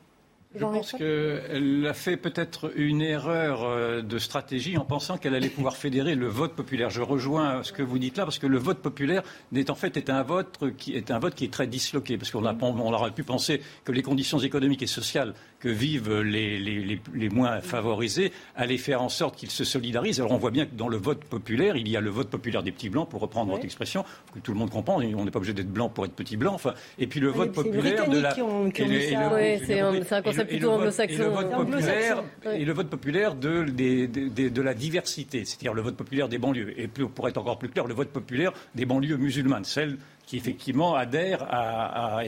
[0.57, 5.49] Je pense qu'elle a fait peut-être une erreur euh, de stratégie en pensant qu'elle allait
[5.49, 6.89] pouvoir fédérer le vote populaire.
[6.89, 9.23] Je rejoins ce que vous dites là, parce que le vote populaire
[9.55, 12.31] est en fait est un vote qui est un vote qui est très disloqué, parce
[12.31, 16.99] qu'on on aurait pu penser que les conditions économiques et sociales que vivent les, les,
[17.13, 20.19] les, moins favorisés allaient faire en sorte qu'ils se solidarisent.
[20.19, 22.63] Alors on voit bien que dans le vote populaire, il y a le vote populaire
[22.63, 24.97] des petits blancs, pour reprendre votre expression, que tout le monde comprend.
[24.97, 26.53] On n'est pas obligé d'être blanc pour être petit blanc.
[26.53, 28.35] Enfin, et puis le vote populaire de la.
[28.35, 29.79] c'est
[30.15, 32.23] un concept plutôt anglo-saxon.
[32.53, 36.79] Et le vote populaire de, de, de la diversité, c'est-à-dire le vote populaire des banlieues.
[36.79, 40.93] Et pour être encore plus clair, le vote populaire des banlieues musulmanes, celles qui effectivement
[40.95, 42.21] adhère à,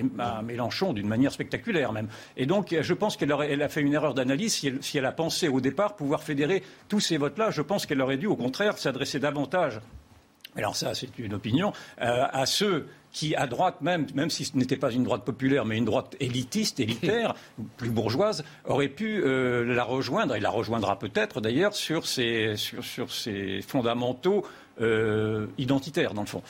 [0.44, 2.08] Mélenchon d'une manière spectaculaire même.
[2.38, 5.48] Et donc, je pense qu'elle elle a fait une erreur d'analyse si elle, a pensé
[5.48, 7.52] au départ pouvoir fédérer tous ces votes-là.
[7.52, 9.82] Je pense qu'elle aurait dû, au contraire, s'adresser davantage
[10.56, 14.58] alors ça, c'est une opinion, euh, à ceux qui, à droite même, même si ce
[14.58, 17.36] n'était pas une droite populaire, mais une droite élitiste, élitaire,
[17.78, 23.10] plus bourgeoise, auraient pu euh, la rejoindre, et la rejoindra peut-être d'ailleurs, sur ses, sur,
[23.68, 24.46] fondamentaux
[24.82, 26.42] euh, identitaires, dans le fond.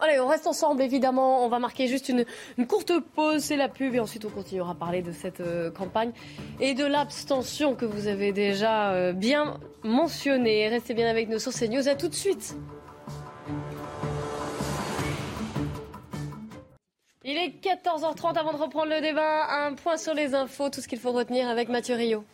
[0.00, 1.44] Allez, on reste ensemble, évidemment.
[1.44, 2.24] On va marquer juste une,
[2.66, 6.12] courte pause, c'est la pub, et ensuite on continuera à parler de cette euh, campagne
[6.60, 10.68] et de l'abstention que vous avez déjà euh, bien mentionnée.
[10.68, 11.88] Restez bien avec nous sur CNews.
[11.88, 12.54] À tout de suite.
[17.24, 19.66] Il est 14h30 avant de reprendre le débat.
[19.66, 22.24] Un point sur les infos, tout ce qu'il faut retenir avec Mathieu Rio.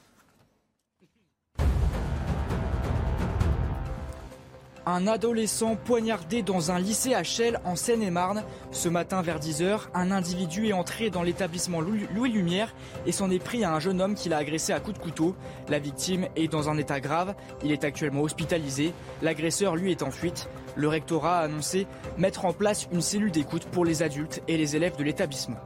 [4.87, 8.45] Un adolescent poignardé dans un lycée à Chelles en Seine-et-Marne.
[8.71, 12.75] Ce matin vers 10h, un individu est entré dans l'établissement Louis Lumière
[13.07, 15.35] et s'en est pris à un jeune homme qui l'a agressé à coups de couteau.
[15.71, 18.93] La victime est dans un état grave, il est actuellement hospitalisé.
[19.23, 20.51] L'agresseur lui est en fuite.
[20.77, 21.87] Le rectorat a annoncé
[22.19, 25.61] mettre en place une cellule d'écoute pour les adultes et les élèves de l'établissement.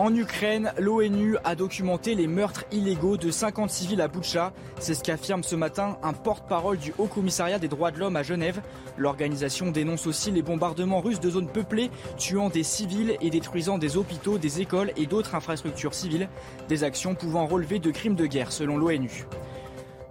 [0.00, 4.52] En Ukraine, l'ONU a documenté les meurtres illégaux de 50 civils à Boutcha.
[4.78, 8.22] C'est ce qu'affirme ce matin un porte-parole du Haut Commissariat des droits de l'homme à
[8.22, 8.62] Genève.
[8.96, 13.96] L'organisation dénonce aussi les bombardements russes de zones peuplées, tuant des civils et détruisant des
[13.96, 16.28] hôpitaux, des écoles et d'autres infrastructures civiles.
[16.68, 19.26] Des actions pouvant relever de crimes de guerre selon l'ONU.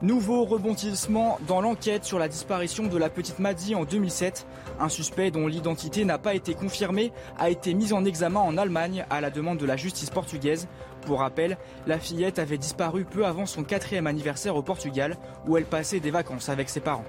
[0.03, 4.45] Nouveau rebondissement dans l'enquête sur la disparition de la petite Maddy en 2007.
[4.79, 9.07] Un suspect dont l'identité n'a pas été confirmée a été mis en examen en Allemagne
[9.09, 10.67] à la demande de la justice portugaise.
[11.07, 11.57] Pour rappel,
[11.87, 16.11] la fillette avait disparu peu avant son quatrième anniversaire au Portugal où elle passait des
[16.11, 17.05] vacances avec ses parents.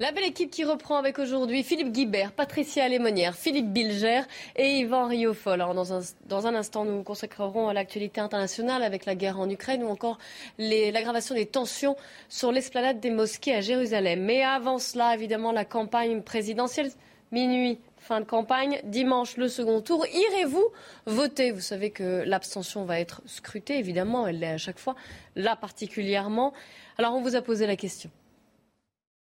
[0.00, 4.22] La belle équipe qui reprend avec aujourd'hui Philippe Guibert, Patricia Lémonière, Philippe Bilger
[4.56, 5.60] et Yvan Riofol.
[5.60, 9.38] Alors dans un, dans un instant, nous nous consacrerons à l'actualité internationale avec la guerre
[9.38, 10.18] en Ukraine ou encore
[10.58, 11.94] l'aggravation des tensions
[12.28, 14.24] sur l'esplanade des mosquées à Jérusalem.
[14.24, 16.90] Mais avant cela, évidemment, la campagne présidentielle,
[17.30, 20.04] minuit, fin de campagne, dimanche le second tour.
[20.12, 20.66] Irez-vous
[21.06, 21.52] voter?
[21.52, 24.96] Vous savez que l'abstention va être scrutée, évidemment, elle l'est à chaque fois,
[25.36, 26.52] là particulièrement.
[26.98, 28.10] Alors on vous a posé la question.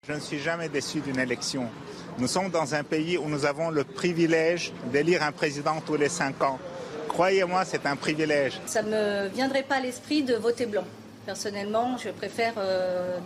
[0.09, 1.69] Je ne suis jamais déçu d'une élection.
[2.19, 6.09] Nous sommes dans un pays où nous avons le privilège d'élire un président tous les
[6.09, 6.59] cinq ans.
[7.07, 8.61] Croyez-moi, c'est un privilège.
[8.67, 10.83] Ça ne me viendrait pas à l'esprit de voter blanc.
[11.25, 13.17] Personnellement, je préfère euh,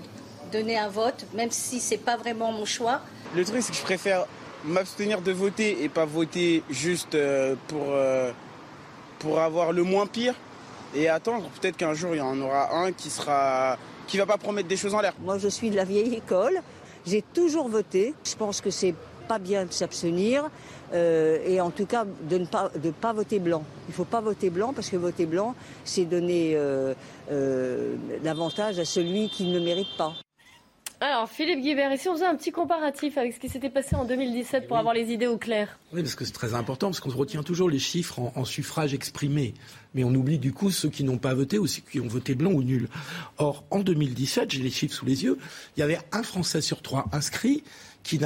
[0.52, 3.00] donner un vote, même si ce n'est pas vraiment mon choix.
[3.34, 4.26] Le truc, c'est que je préfère
[4.62, 8.32] m'abstenir de voter et pas voter juste euh, pour, euh,
[9.20, 10.34] pour avoir le moins pire
[10.94, 14.38] et attendre peut-être qu'un jour il y en aura un qui sera qui va pas
[14.38, 15.14] promettre des choses en l'air.
[15.20, 16.60] Moi, je suis de la vieille école.
[17.06, 18.14] J'ai toujours voté.
[18.24, 18.94] Je pense que c'est
[19.26, 20.48] pas bien de s'abstenir
[20.92, 23.64] euh, et en tout cas de ne pas de pas voter blanc.
[23.88, 26.94] Il faut pas voter blanc parce que voter blanc, c'est donner euh,
[27.30, 30.14] euh, l'avantage à celui qui ne le mérite pas.
[30.98, 34.06] Alors, Philippe Guibert, ici, on faisait un petit comparatif avec ce qui s'était passé en
[34.06, 35.78] 2017 pour avoir les idées au clair.
[35.92, 39.52] Oui, parce que c'est très important, parce qu'on retient toujours les chiffres en, suffrage exprimé.
[39.94, 42.34] Mais on oublie du coup ceux qui n'ont pas voté ou ceux qui ont voté
[42.34, 42.88] blanc ou nul.
[43.36, 45.36] Or, en 2017, j'ai les chiffres sous les yeux,
[45.76, 47.62] il y avait un Français sur trois inscrit
[48.02, 48.18] qui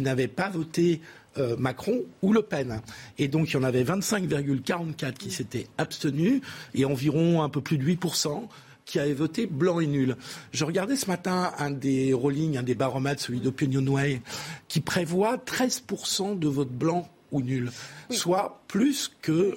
[0.00, 1.00] n'avait pas voté
[1.38, 2.80] euh, Macron ou Le Pen.
[3.18, 6.40] Et donc il y en avait 25,44 qui s'étaient abstenus
[6.74, 8.48] et environ un peu plus de 8%
[8.90, 10.16] qui avaient voté blanc et nul.
[10.52, 14.20] Je regardais ce matin un des rollings, un des baromètres, celui d'Opinionway,
[14.68, 17.70] qui prévoit 13% de vote blanc ou nul,
[18.10, 19.56] soit plus que,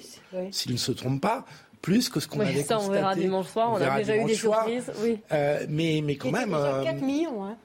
[0.51, 1.45] s'il ne se trompe pas,
[1.83, 3.73] plus que ce qu'on avait ça, on verra dimanche soir.
[3.73, 4.89] On, a déjà eu des surprises.
[5.03, 5.19] Oui.
[5.33, 6.51] Euh, mais, mais quand même.
[6.51, 7.43] 4 euh, millions.
[7.43, 7.57] Hein,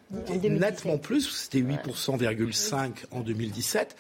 [0.43, 1.31] nettement plus.
[1.31, 3.97] C'était 8,5% en 2017.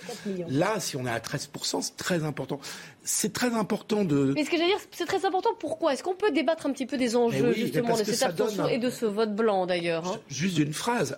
[0.48, 2.58] Là, si on est à 13%, c'est très important.
[3.04, 4.32] C'est très important de.
[4.34, 5.50] Mais ce que j'allais dire, c'est très important.
[5.56, 5.92] Pourquoi?
[5.92, 8.90] Est-ce qu'on peut débattre un petit peu des enjeux, justement, de cette abstention et de
[8.90, 10.18] ce vote blanc, d'ailleurs hein?
[10.28, 11.16] Juste une phrase.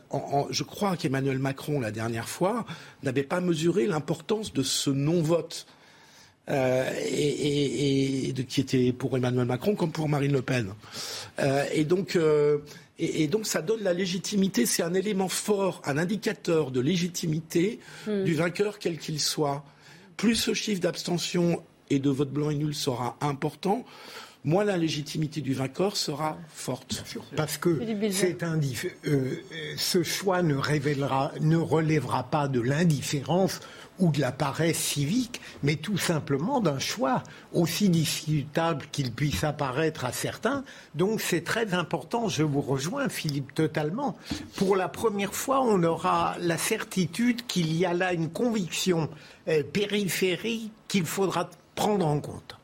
[0.51, 2.67] je crois qu'Emmanuel Macron, la dernière fois,
[3.03, 5.67] n'avait pas mesuré l'importance de ce non-vote.
[6.51, 10.73] Euh, et, qui était pour Emmanuel Macron comme pour Marine Le Pen.
[11.39, 12.17] Euh, et donc.
[12.17, 12.59] Euh,
[12.99, 18.25] et, donc ça donne la légitimité, c'est un élément fort, un indicateur de légitimité hmm.
[18.25, 19.65] du vainqueur quel qu'il soit.
[20.19, 23.87] Plus ce chiffre d'abstention et de vote blanc et nul sera important,
[24.45, 27.03] moins la légitimité du vainqueur sera forte.
[27.37, 28.37] Parce que c'est
[29.79, 33.61] ce choix ne, révélera, ne relèvera pas de l'indifférence
[34.01, 40.05] ou de la paresse civique, mais tout simplement d'un choix aussi discutable qu'il puisse apparaître
[40.05, 40.65] à certains.
[40.95, 44.17] Donc c'est très important, je vous rejoins Philippe totalement.
[44.57, 49.09] Pour la première fois, on aura la certitude qu'il y a là une conviction
[49.49, 52.60] euh, périphérique qu'il faudra prendre en compte.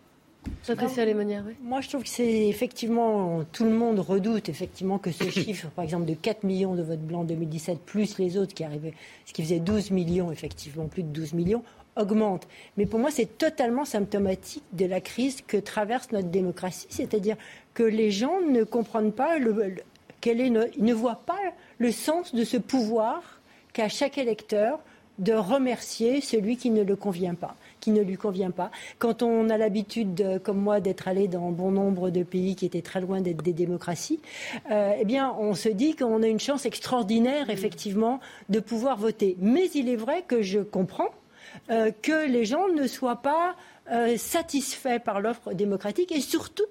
[1.63, 5.85] Moi, je trouve que c'est effectivement, tout le monde redoute effectivement que ce chiffre, par
[5.85, 9.33] exemple, de 4 millions de votes blancs en 2017, plus les autres qui arrivaient, ce
[9.33, 11.63] qui faisait 12 millions, effectivement, plus de 12 millions,
[11.97, 12.47] augmente.
[12.77, 17.37] Mais pour moi, c'est totalement symptomatique de la crise que traverse notre démocratie, c'est-à-dire
[17.75, 19.77] que les gens ne comprennent pas, le,
[20.25, 21.39] est, ils ne voient pas
[21.79, 23.41] le sens de ce pouvoir
[23.73, 24.81] qu'a chaque électeur
[25.19, 28.71] de remercier celui qui ne le convient pas qui ne lui convient pas.
[28.99, 32.83] Quand on a l'habitude, comme moi, d'être allé dans bon nombre de pays qui étaient
[32.83, 34.21] très loin d'être des démocraties,
[34.71, 39.37] euh, eh bien, on se dit qu'on a une chance extraordinaire, effectivement, de pouvoir voter.
[39.41, 41.11] Mais il est vrai que je comprends
[41.71, 43.57] euh, que les gens ne soient pas
[43.91, 46.67] euh, satisfaits par l'offre démocratique et surtout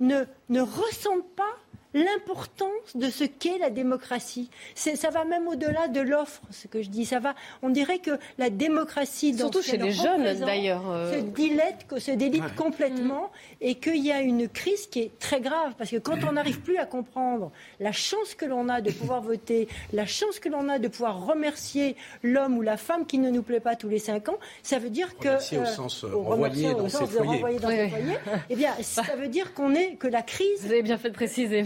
[0.00, 1.54] ne, ne ressentent pas
[1.96, 4.50] l'importance de ce qu'est la démocratie.
[4.74, 7.06] Ça va même au-delà de l'offre, ce que je dis.
[7.06, 11.86] Ça va, on dirait que la démocratie, surtout chez les jeunes d'ailleurs, euh, se dilette,
[11.98, 13.30] se délite complètement,
[13.60, 16.60] et qu'il y a une crise qui est très grave parce que quand on n'arrive
[16.60, 20.68] plus à comprendre la chance que l'on a de pouvoir voter, la chance que l'on
[20.68, 23.98] a de pouvoir remercier l'homme ou la femme qui ne nous plaît pas tous les
[23.98, 27.42] cinq ans, ça veut dire que remercier au euh, sens euh, renvoyer dans ses foyers.
[28.50, 30.60] eh bien, ça veut dire qu'on est que la crise.
[30.60, 31.62] Vous avez bien fait de préciser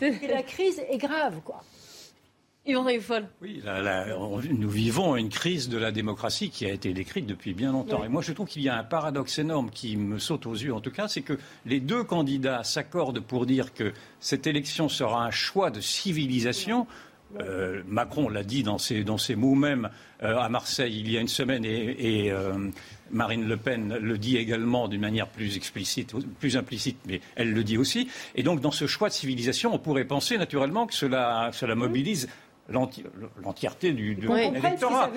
[0.28, 1.62] la crise est grave, quoi.
[3.00, 3.28] folle.
[3.42, 3.62] Oui,
[4.50, 8.04] nous vivons une crise de la démocratie qui a été décrite depuis bien longtemps.
[8.04, 10.72] Et moi, je trouve qu'il y a un paradoxe énorme qui me saute aux yeux,
[10.72, 15.26] en tout cas, c'est que les deux candidats s'accordent pour dire que cette élection sera
[15.26, 16.86] un choix de civilisation.
[17.40, 19.90] Euh, Macron l'a dit dans ses, dans ses mots même
[20.22, 22.70] euh, à Marseille il y a une semaine et, euh,
[23.10, 27.62] Marine Le Pen le dit également d'une manière plus explicite, plus implicite, mais elle le
[27.62, 28.08] dit aussi.
[28.34, 32.28] Et donc, dans ce choix de civilisation, on pourrait penser naturellement que cela, cela mobilise
[32.68, 35.10] l'entièreté du de l'électorat.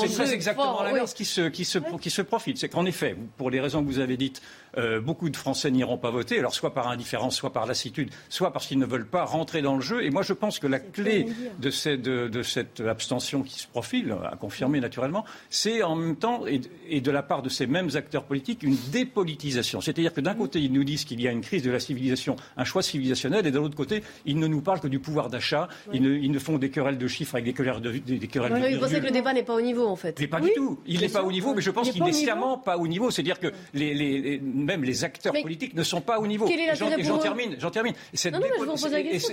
[0.00, 2.58] C'est très exactement l'inverse qui se, qui, se, qui se profite.
[2.58, 4.42] C'est qu'en effet, pour les raisons que vous avez dites,
[4.78, 8.52] euh, beaucoup de Français n'iront pas voter, alors soit par indifférence, soit par lassitude, soit
[8.52, 10.04] parce qu'ils ne veulent pas rentrer dans le jeu.
[10.04, 11.26] Et moi, je pense que la clé
[11.58, 16.16] de, ces, de, de, cette abstention qui se profile, à confirmer naturellement, c'est en même
[16.16, 19.80] temps, et, et, de la part de ces mêmes acteurs politiques, une dépolitisation.
[19.80, 22.36] C'est-à-dire que d'un côté, ils nous disent qu'il y a une crise de la civilisation,
[22.56, 25.68] un choix civilisationnel, et de l'autre côté, ils ne nous parlent que du pouvoir d'achat,
[25.92, 28.74] ils, ne, ils ne font des querelles de chiffres avec des querelles de, des, querelles
[28.74, 30.18] Vous pensez que le débat n'est pas au niveau, en fait.
[30.20, 30.78] Mais pas du tout.
[30.86, 33.10] Il n'est pas au niveau, mais je pense qu'il n'est sciemment pas au niveau.
[33.10, 36.48] C'est-à-dire que les, les, même les acteurs politiques ne sont pas au niveau.
[36.74, 37.56] j'en termine.
[37.58, 37.94] J'en termine.
[38.12, 38.34] Et cette,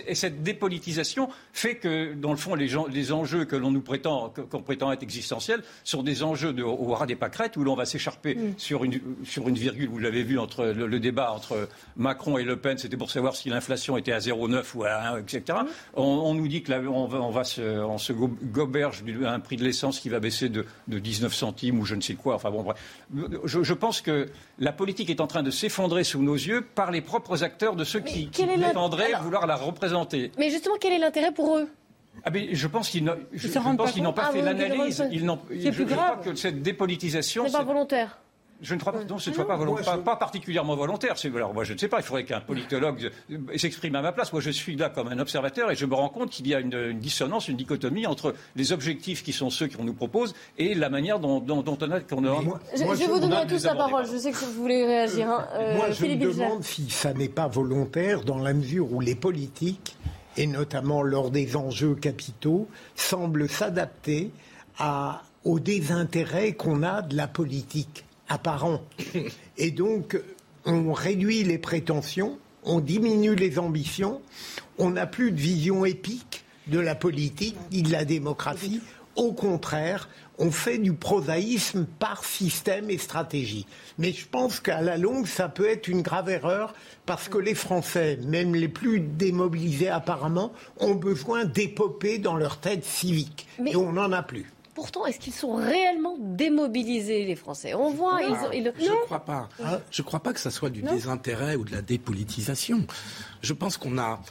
[0.08, 3.82] et, cette dépolitisation fait que, dans le fond, les, gens, les enjeux que l'on nous
[3.82, 7.76] prétend, qu'on prétend être existentiels, sont des enjeux de, au ras des pâquerettes où l'on
[7.76, 8.54] va s'écharper mm.
[8.58, 9.90] sur, une, sur une virgule.
[9.90, 13.50] Vous l'avez vu entre le, débat entre Macron et Le Pen, c'était pour savoir si
[13.50, 15.42] l'inflation était à 0,9 ou à 1, etc.
[15.48, 15.66] Mm.
[15.96, 19.64] On, nous dit que on va, on va on se goberge à un prix de
[19.64, 22.36] l'essence qui va baisser de, 19 centimes ou je ne sais quoi.
[22.36, 22.78] Enfin bon, bref.
[23.46, 24.28] Je, pense que
[24.60, 27.84] la politique est en train de s'effondrer sous nos yeux par les propres acteurs de
[27.84, 30.32] ceux qui, qui prétendraient vouloir la représenter.
[30.38, 31.70] Mais justement, quel est l'intérêt pour eux?
[32.24, 33.16] Ah ben, je pense qu'ils n'ont
[34.14, 35.04] pas, pas, fait l'analyse.
[35.12, 37.46] Je, crois que cette dépolitisation.
[37.46, 38.20] C'est pas volontaire.
[38.62, 41.14] Je ne crois pas, non, ce ne soit pas, pas, particulièrement volontaire.
[41.36, 43.12] Alors, moi, je ne sais pas, il faudrait qu'un politologue
[43.56, 44.34] s'exprime à ma place.
[44.34, 46.60] Moi, je suis là comme un observateur et je me rends compte qu'il y a
[46.60, 50.90] une, dissonance, une dichotomie entre les objectifs qui sont ceux qu'on nous propose et la
[50.90, 51.60] manière dont, on
[51.92, 52.00] a.
[52.02, 52.60] Qu'on a...
[52.76, 54.06] je, vous donner à tous la parole.
[54.12, 55.30] Je sais que vous voulez réagir.
[55.30, 55.46] Hein.
[55.76, 59.96] moi, je me demande si ça n'est pas volontaire dans la mesure où les politiques,
[60.36, 64.32] et notamment lors des enjeux capitaux, semblent s'adapter
[65.44, 68.82] au désintérêt qu'on a de la politique apparent.
[69.58, 70.20] Et donc,
[70.66, 74.22] on réduit les prétentions, on diminue les ambitions,
[74.78, 78.82] on n'a plus de vision épique de la politique ni de la démocratie.
[79.16, 83.66] Au contraire, on fait du prosaïsme par système et stratégie.
[83.98, 86.76] Mais je pense qu'à la longue, ça peut être une grave erreur
[87.06, 92.86] parce que les Français, même les plus démobilisés apparemment, ont besoin d'épopées dans leur tête
[92.86, 93.48] civique.
[93.66, 97.74] Et on n'en a plus pourtant, est-ce qu'ils sont réellement démobilisés, les Français?
[97.74, 98.22] On voit.
[98.22, 99.50] Ils, Je ne crois pas.
[99.64, 99.80] Ah.
[99.90, 102.86] Je ne crois pas que ce soit du désintérêt ou de la dépolitisation.
[103.42, 104.22] Je pense qu'on a.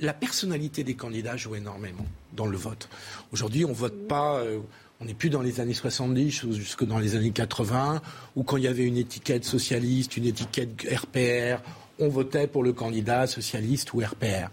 [0.00, 2.88] La personnalité des candidats joue énormément dans le vote.
[3.32, 4.38] Aujourd'hui, on ne vote pas.
[4.40, 4.58] Euh,
[5.00, 8.02] on n'est plus dans les années 70 ou jusque dans les années 80,
[8.34, 11.62] où quand il y avait une étiquette socialiste, une étiquette RPR,
[11.98, 14.48] on votait pour le candidat socialiste ou RPR.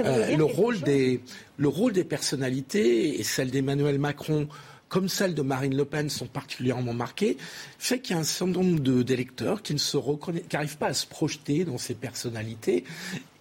[0.00, 1.20] Euh, le, rôle des,
[1.56, 4.48] le rôle des personnalités et celle d'Emmanuel Macron
[4.88, 7.36] comme celle de Marine Le Pen sont particulièrement marquées,
[7.78, 11.64] fait qu'il y a un certain nombre d'électeurs qui ne n'arrivent pas à se projeter
[11.64, 12.84] dans ces personnalités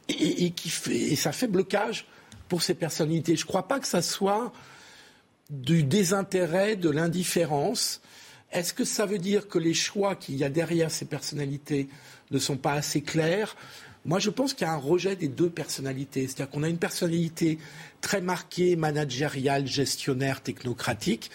[0.09, 2.05] et, qui fait, et ça fait blocage
[2.49, 3.35] pour ces personnalités.
[3.35, 4.51] Je ne crois pas que ça soit
[5.49, 8.01] du désintérêt, de l'indifférence.
[8.51, 11.89] Est-ce que ça veut dire que les choix qu'il y a derrière ces personnalités
[12.31, 13.55] ne sont pas assez clairs?
[14.05, 16.27] Moi, je pense qu'il y a un rejet des deux personnalités.
[16.27, 17.59] C'est-à-dire qu'on a une personnalité
[17.99, 21.29] très marquée, managériale, gestionnaire, technocratique,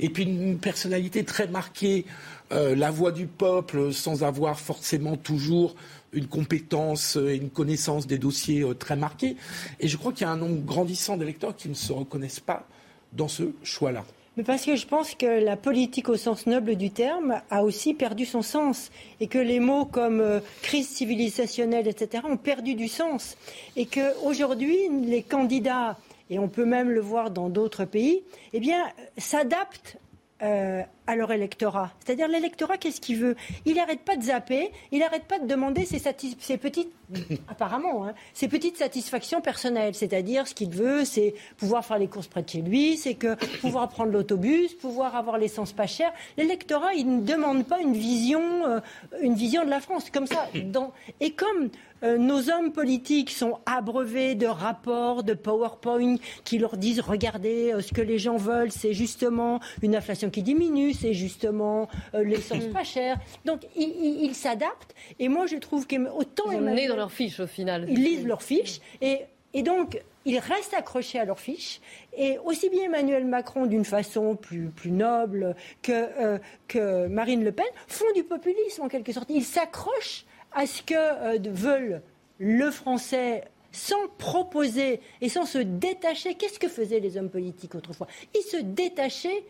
[0.00, 2.04] et puis une personnalité très marquée,
[2.50, 5.76] euh, la voix du peuple, sans avoir forcément toujours
[6.12, 9.36] une compétence et une connaissance des dossiers euh, très marqués.
[9.78, 12.66] Et je crois qu'il y a un nombre grandissant d'électeurs qui ne se reconnaissent pas
[13.12, 14.04] dans ce choix-là.
[14.36, 17.94] Mais parce que je pense que la politique au sens noble du terme a aussi
[17.94, 22.86] perdu son sens et que les mots comme euh, crise civilisationnelle, etc., ont perdu du
[22.86, 23.38] sens
[23.76, 25.96] et qu'aujourd'hui les candidats
[26.28, 28.22] et on peut même le voir dans d'autres pays,
[28.52, 28.84] eh bien,
[29.16, 29.96] s'adaptent
[30.42, 31.92] euh, à leur électorat.
[32.04, 33.36] C'est-à-dire l'électorat, qu'est-ce qu'il veut?
[33.64, 36.92] Il n'arrête pas de zapper, il n'arrête pas de demander ses, ses petites,
[37.48, 39.94] apparemment, hein, ses petites satisfactions personnelles.
[39.94, 43.34] C'est-à-dire ce qu'il veut, c'est pouvoir faire les courses près de chez lui, c'est que
[43.60, 46.12] pouvoir prendre l'autobus, pouvoir avoir l'essence pas chère.
[46.36, 48.80] L'électorat, il ne demande pas une vision, euh,
[49.22, 50.48] une vision de la France comme ça.
[50.64, 50.92] Dans...
[51.20, 51.70] Et comme
[52.02, 57.92] euh, nos hommes politiques sont abreuvés de rapports, de PowerPoint qui leur disent regardez, ce
[57.92, 62.84] que les gens veulent, c'est justement une inflation qui diminue, c'est justement euh, l'essence pas
[62.84, 63.18] chère.
[63.44, 64.94] Donc ils s'adaptent.
[65.18, 67.86] Et moi, je trouve qu'autant ils sont dans leurs fiches au final.
[67.88, 69.20] Ils lisent leurs fiches et,
[69.54, 71.80] et donc ils restent accrochés à leurs fiches.
[72.16, 76.38] Et aussi bien Emmanuel Macron, d'une façon plus, plus noble, que, euh,
[76.68, 79.30] que Marine Le Pen, font du populisme en quelque sorte.
[79.30, 82.02] Ils s'accrochent à ce que euh, veulent
[82.38, 86.34] le français sans proposer et sans se détacher.
[86.34, 88.06] Qu'est-ce que faisaient les hommes politiques autrefois?
[88.34, 89.44] Ils se détachaient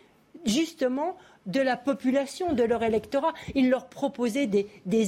[0.45, 1.17] justement
[1.47, 3.33] de la population, de leur électorat.
[3.55, 4.67] Ils leur proposaient des,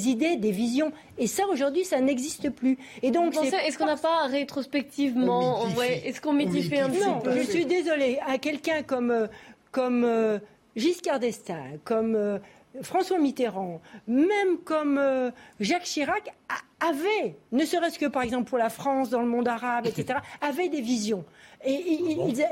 [0.09, 0.93] idées, des visions.
[1.19, 2.79] Et ça, aujourd'hui, ça n'existe plus.
[3.03, 5.67] Et donc, est-ce qu'on n'a pas rétrospectivement,
[6.05, 8.19] est-ce qu'on mythifie un petit peu Je suis désolée.
[8.27, 9.27] À quelqu'un comme, euh,
[9.73, 10.39] comme euh,
[10.77, 12.39] Giscard d'Estaing, comme euh,
[12.83, 15.01] François Mitterrand, même comme
[15.61, 16.33] Jacques Chirac,
[16.81, 20.69] avait, ne serait-ce que par exemple pour la France, dans le monde arabe, etc., avait
[20.69, 21.25] des visions.
[21.67, 21.99] Et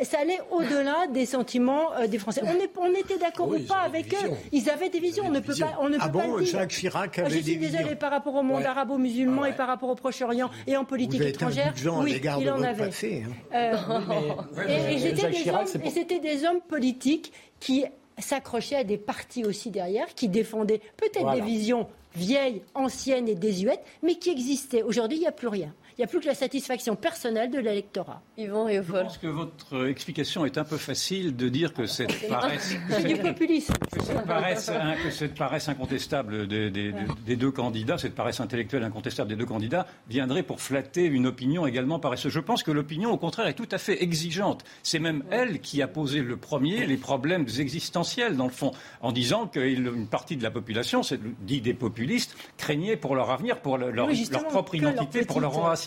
[0.02, 2.42] ça allait au-delà des sentiments euh, des Français.
[2.76, 4.30] On, était d'accord ou pas avec eux.
[4.50, 5.24] Ils avaient des visions.
[5.26, 7.56] On ne peut pas, on ne ah peut bon, pas Jacques Chirac avait Je suis
[7.56, 11.20] désolée par rapport au monde arabo-musulman ah et par rapport au Proche-Orient et en politique
[11.20, 11.72] étrangère.
[12.00, 12.90] Oui, il en avait.
[12.90, 13.30] Hein.
[13.54, 13.76] Euh,
[14.66, 17.84] et c'était des hommes politiques qui
[18.18, 23.84] s'accrochaient à des partis aussi derrière, qui défendaient peut-être des visions vieilles, anciennes et désuètes,
[24.02, 24.82] mais qui existaient.
[24.82, 25.74] Aujourd'hui, il n'y a plus rien.
[25.98, 28.20] Il n'y a plus que la satisfaction personnelle de l'électorat.
[28.36, 32.28] Yvan et Je pense que votre explication est un peu facile de dire que cette
[32.28, 32.76] paresse.
[32.90, 33.72] C'est du populisme.
[33.96, 40.42] Que cette paresse, incontestable des, deux candidats, cette paresse intellectuelle incontestable des deux candidats, viendrait
[40.42, 42.32] pour flatter une opinion également paresseuse.
[42.32, 44.64] Je pense que l'opinion, au contraire, est tout à fait exigeante.
[44.82, 49.12] C'est même elle qui a posé le premier les problèmes existentiels, dans le fond, en
[49.12, 51.00] disant qu'une partie de la population,
[51.40, 54.08] dit des populistes, craignaient pour leur avenir, pour leur, leur
[54.48, 55.85] propre identité, pour leur enracinement.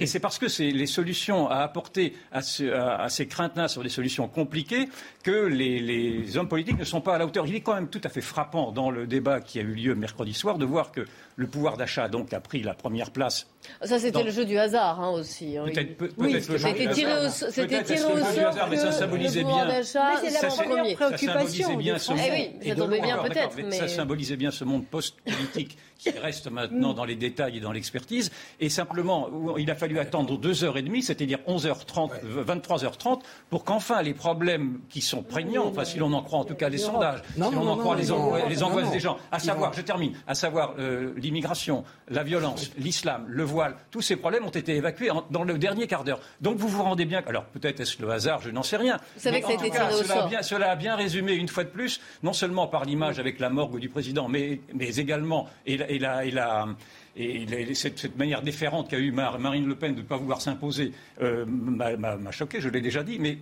[0.00, 3.88] Et c'est parce que c'est les solutions à apporter à, à, ces craintes-là sur des
[3.88, 4.88] solutions compliquées
[5.22, 7.46] que les, les hommes politiques ne sont pas à la hauteur.
[7.46, 9.94] Il est quand même tout à fait frappant dans le débat qui a eu lieu
[9.94, 11.04] mercredi soir de voir que
[11.36, 13.46] le pouvoir d'achat donc a pris la première place.
[13.82, 15.56] Ça, c'était le jeu du hasard hein, aussi.
[15.56, 15.66] Hein.
[15.66, 19.64] Peut-être peut oui, c'était tiré au, c'était tiré au sort hasard, mais ça symbolisait bien.
[19.66, 21.76] Mais c'est la première préoccupation.
[21.76, 23.72] Bien ce eh oui, ça tombait bien peut-être.
[23.72, 28.30] Ça symbolisait bien ce monde post-politique qui reste maintenant dans les détails et dans l'expertise.
[28.60, 29.28] Et simplement,
[29.58, 32.10] il a fallu attendre deux heures et demie, c'est-à-dire 11h30,
[32.46, 33.20] 23h30,
[33.50, 36.68] pour qu'enfin les problèmes qui sont prégnants, enfin si l'on en croit en tout cas
[36.68, 40.34] les sondages, si l'on en croit les, angoisses des gens, à savoir, je termine, à
[40.34, 45.44] savoir euh, l'immigration, la violence, l'islam, le voile, tous ces problèmes ont été évacués dans
[45.44, 46.20] le dernier quart d'heure.
[46.40, 48.98] Donc vous vous rendez bien, alors peut-être est-ce le hasard, je n'en sais rien.
[49.16, 51.32] Vous savez que ça a été tiré au cela, a bien, cela a bien résumé
[51.32, 54.96] une fois de plus, non seulement par l'image avec la morgue du président, mais, mais
[54.96, 60.40] également, et, et, cette, manière déférente qu'a eu Marine Le Pen de ne pas vouloir
[60.40, 63.38] s'imposer euh, m'a choqué, je l'ai déjà dit, mais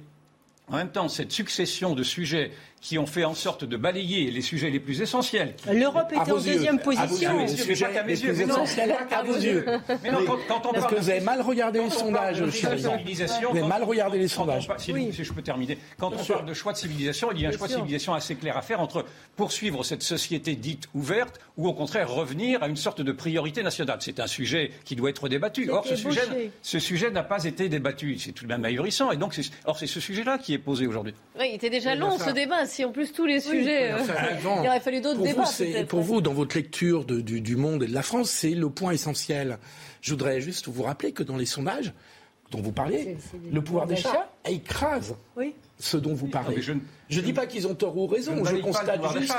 [0.68, 2.50] en même temps, cette succession de sujets
[2.80, 5.54] qui ont fait en sorte de balayer les sujets les plus essentiels.
[5.72, 7.38] L'Europe était en deuxième position.
[7.38, 9.64] les sujets les plus essentiels à vos yeux.
[10.02, 13.82] Mais non, quand, on Parce que vous avez mal regardé les sondages, Vous avez mal
[13.82, 14.68] regardé les sondages.
[14.78, 15.78] Si, je peux terminer.
[15.98, 18.34] Quand on parle de choix de civilisation, il y a un choix de civilisation assez
[18.34, 19.04] clair à faire entre
[19.36, 23.98] poursuivre cette société dite ouverte ou au contraire revenir à une sorte de priorité nationale.
[24.00, 25.70] C'est un sujet qui doit être débattu.
[25.70, 28.18] Or, ce sujet, ce sujet n'a pas été débattu.
[28.18, 29.10] C'est tout de même ahurissant.
[29.10, 31.14] Et donc, or, c'est ce sujet-là qui est posé aujourd'hui.
[31.38, 33.92] Oui, il était déjà long ce débat si en plus tous les sujets.
[33.92, 33.98] Euh,
[34.62, 35.84] il aurait fallu d'autres débats.
[35.88, 39.58] pour vous, dans votre lecture du, monde et de la France, c'est le point essentiel.
[40.00, 41.92] Je voudrais juste vous rappeler que dans les sondages
[42.50, 43.16] dont vous parliez,
[43.50, 45.14] le pouvoir d'achat écrase
[45.78, 46.62] ce dont vous parlez.
[46.62, 48.44] je ne dis pas qu'ils ont tort ou raison.
[48.44, 49.34] Je, constate juste,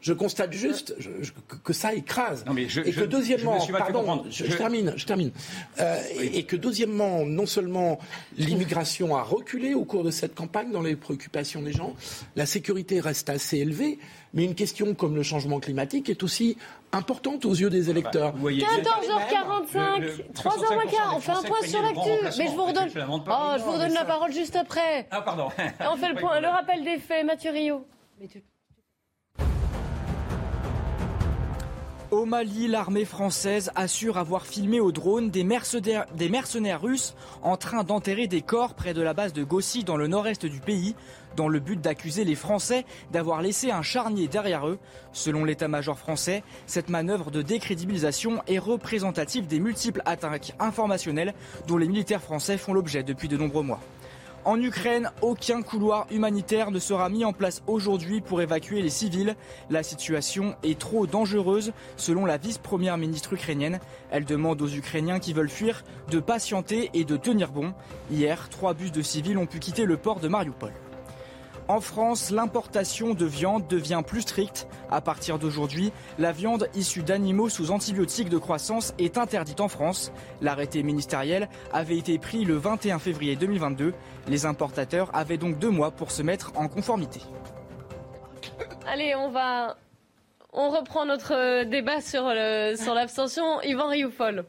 [0.00, 0.94] je, constate juste
[1.64, 2.44] que, ça écrase.
[2.84, 5.32] et que deuxièmement, pardon, je, termine, je termine.
[5.80, 7.98] Euh, et, que deuxièmement, non seulement
[8.38, 11.94] l'immigration a reculé au cours de cette campagne dans les préoccupations des gens,
[12.36, 13.98] la sécurité reste assez élevée,
[14.32, 16.56] mais une question comme le changement climatique est aussi
[16.92, 18.34] importante aux yeux des électeurs.
[18.36, 22.10] 14h45, 3h moins quart, on fait un point sur l'actu.
[22.38, 25.06] Mais je vous redonne, oh, je vous redonne la parole juste après.
[25.10, 25.48] Ah, pardon.
[25.80, 27.86] on fait le point, le rappel des faits, Mathieu Rio.
[32.10, 37.56] Au Mali, l'armée française assure avoir filmé au drone des mercenaires, des mercenaires russes en
[37.56, 40.96] train d'enterrer des corps près de la base de Gossi dans le nord-est du pays,
[41.36, 44.78] dans le but d'accuser les Français d'avoir laissé un charnier derrière eux.
[45.12, 51.34] Selon l'état-major français, cette manœuvre de décrédibilisation est représentative des multiples attaques informationnelles
[51.66, 53.80] dont les militaires français font l'objet depuis de nombreux mois.
[54.46, 59.36] En Ukraine, aucun couloir humanitaire ne sera mis en place aujourd'hui pour évacuer les civils.
[59.68, 63.80] La situation est trop dangereuse, selon la vice-première ministre ukrainienne.
[64.10, 67.74] Elle demande aux Ukrainiens qui veulent fuir de patienter et de tenir bon.
[68.10, 70.72] Hier, trois bus de civils ont pu quitter le port de Mariupol.
[71.70, 74.66] En France, l'importation de viande devient plus stricte.
[74.90, 80.10] À partir d'aujourd'hui, la viande issue d'animaux sous antibiotiques de croissance est interdite en France.
[80.40, 83.94] L'arrêté ministériel avait été pris le 21 février 2022.
[84.26, 87.20] Les importateurs avaient donc deux mois pour se mettre en conformité.
[88.88, 89.76] Allez, on va.
[90.52, 92.24] On reprend notre débat sur
[92.94, 93.62] l'abstention.
[93.62, 94.44] Yvan Rioufol.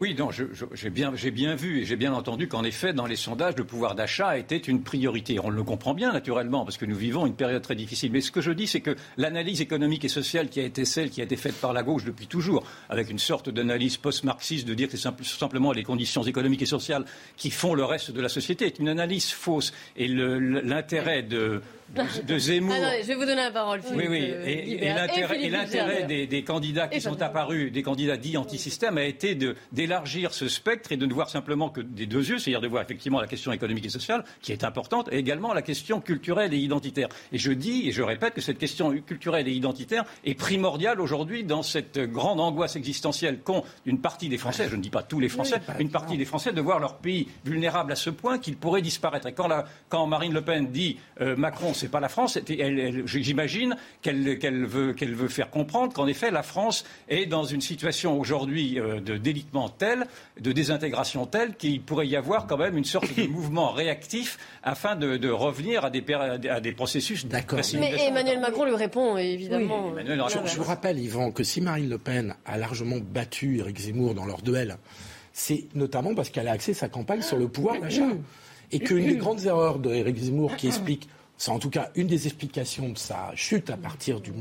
[0.00, 3.56] Oui, non, j'ai bien, bien, vu et j'ai bien entendu qu'en effet, dans les sondages,
[3.56, 5.40] le pouvoir d'achat était une priorité.
[5.42, 8.12] On le comprend bien, naturellement, parce que nous vivons une période très difficile.
[8.12, 11.10] Mais ce que je dis, c'est que l'analyse économique et sociale qui a été celle
[11.10, 14.74] qui a été faite par la gauche depuis toujours, avec une sorte d'analyse post-marxiste de
[14.74, 17.04] dire que c'est simplement les conditions économiques et sociales
[17.36, 19.72] qui font le reste de la société, est une analyse fausse.
[19.96, 21.60] Et l'intérêt de
[21.94, 22.74] de, Zemmour.
[23.02, 23.80] je vais vous donner la parole.
[23.94, 24.18] oui, oui.
[24.44, 29.38] Et, et l'intérêt des, candidats qui sont apparus, des candidats dits anti-système, a été
[29.72, 32.82] d'élargir ce spectre et de ne voir simplement que des deux yeux, c'est-à-dire de voir
[32.82, 36.58] effectivement la question économique et sociale, qui est importante, et également la question culturelle et
[36.58, 37.08] identitaire.
[37.32, 41.44] Et je dis, et je répète, que cette question culturelle et identitaire est primordiale aujourd'hui
[41.44, 45.20] dans cette grande angoisse existentielle qu'ont une partie des Français, je ne dis pas tous
[45.20, 48.56] les Français, une partie des Français de voir leur pays vulnérable à ce point qu'il
[48.56, 49.26] pourrait disparaître.
[49.26, 49.48] Et quand,
[49.88, 52.38] quand Marine Le Pen dit euh, Macron c'est pas la France.
[53.06, 58.78] J'imagine qu'elle veut, veut faire comprendre qu'en effet, la France est dans une situation aujourd'hui
[58.78, 60.06] euh, de délitement tel,
[60.40, 64.96] de désintégration telle, qu'il pourrait y avoir quand même une sorte de mouvement réactif afin
[64.96, 67.60] de, revenir à des, à des processus D'accord.
[67.74, 69.92] Mais Emmanuel Macron lui répond, évidemment.
[69.98, 74.24] je, vous rappelle, Yvan, que si Marine Le Pen a largement battu Éric Zemmour dans
[74.24, 74.76] leur duel,
[75.32, 78.08] c'est notamment parce qu'elle a axé sa campagne sur le pouvoir d'achat.
[78.70, 81.08] Et qu'une des grandes erreurs d'Éric Zemmour qui explique
[81.38, 84.32] c'est en tout cas une des explications de sa chute à partir du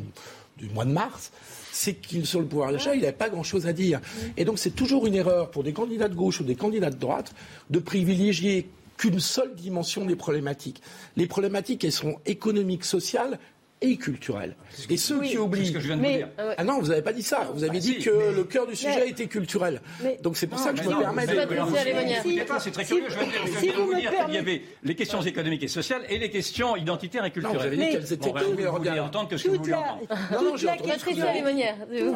[0.74, 1.32] mois de mars,
[1.72, 4.02] c'est qu'il sur le pouvoir d'achat, il n'avait pas grand-chose à dire.
[4.36, 6.98] Et donc c'est toujours une erreur pour des candidats de gauche ou des candidats de
[6.98, 7.34] droite
[7.70, 8.68] de privilégier
[8.98, 10.82] qu'une seule dimension des problématiques.
[11.16, 13.40] Les problématiques, elles sont économiques, sociales
[13.80, 14.56] et culturelles.
[14.90, 15.68] Et ceux qui oublient.
[15.68, 16.30] ce que je viens de vous dire.
[16.58, 17.48] Ah non, vous n'avez pas dit ça.
[17.54, 19.82] Vous avez Ah, dit si, que mais- le cœur du sujet Mais- était culturel.
[20.04, 22.60] Mais- Donc c'est pour Non, ça que je me non, permets vous de.
[22.60, 23.04] C'est très curieux.
[23.08, 26.02] Je viens de- vous vous me dire qu'il y avait les questions économiques et sociales
[26.10, 27.58] et les questions identitaires et Non, culturelles.
[27.60, 30.20] vous avez dit qu'elles étaient vous entendre que ce que vous Toute voulez la, entendre.
[30.32, 30.92] Non, non, j'ai entendu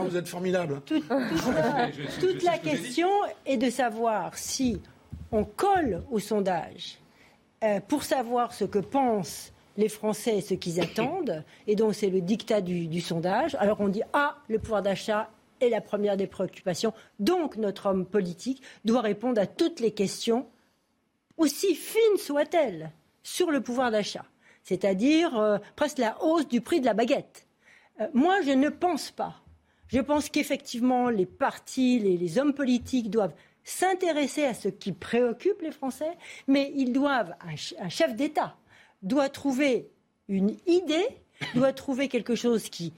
[0.10, 0.82] vous êtes formidable.
[0.88, 3.10] toute- la- question
[3.46, 4.82] est de savoir si
[5.32, 6.98] on colle au sondage
[7.64, 9.52] euh, pour savoir ce que pensent
[9.82, 13.56] les Français ce qu'ils attendent, et donc c'est le dictat du, sondage.
[13.56, 15.30] Alors on dit ah le pouvoir d'achat
[15.60, 20.46] est la première des préoccupations, donc notre homme politique doit répondre à toutes les questions
[21.38, 22.92] aussi fines soient-elles,
[23.24, 24.26] sur le pouvoir d'achat,
[24.64, 27.48] c'est-à-dire euh, presque la hausse du prix de la baguette.
[28.00, 29.36] Euh, moi, je ne pense pas.
[29.88, 35.72] Je pense qu'effectivement, les partis, les, hommes politiques doivent s'intéresser à ce qui préoccupe les
[35.72, 36.18] Français,
[36.48, 37.36] mais ils doivent,
[37.80, 38.56] un chef d'État
[39.02, 39.90] doit trouver
[40.28, 41.08] une idée,
[41.56, 42.94] doit trouver quelque chose qui,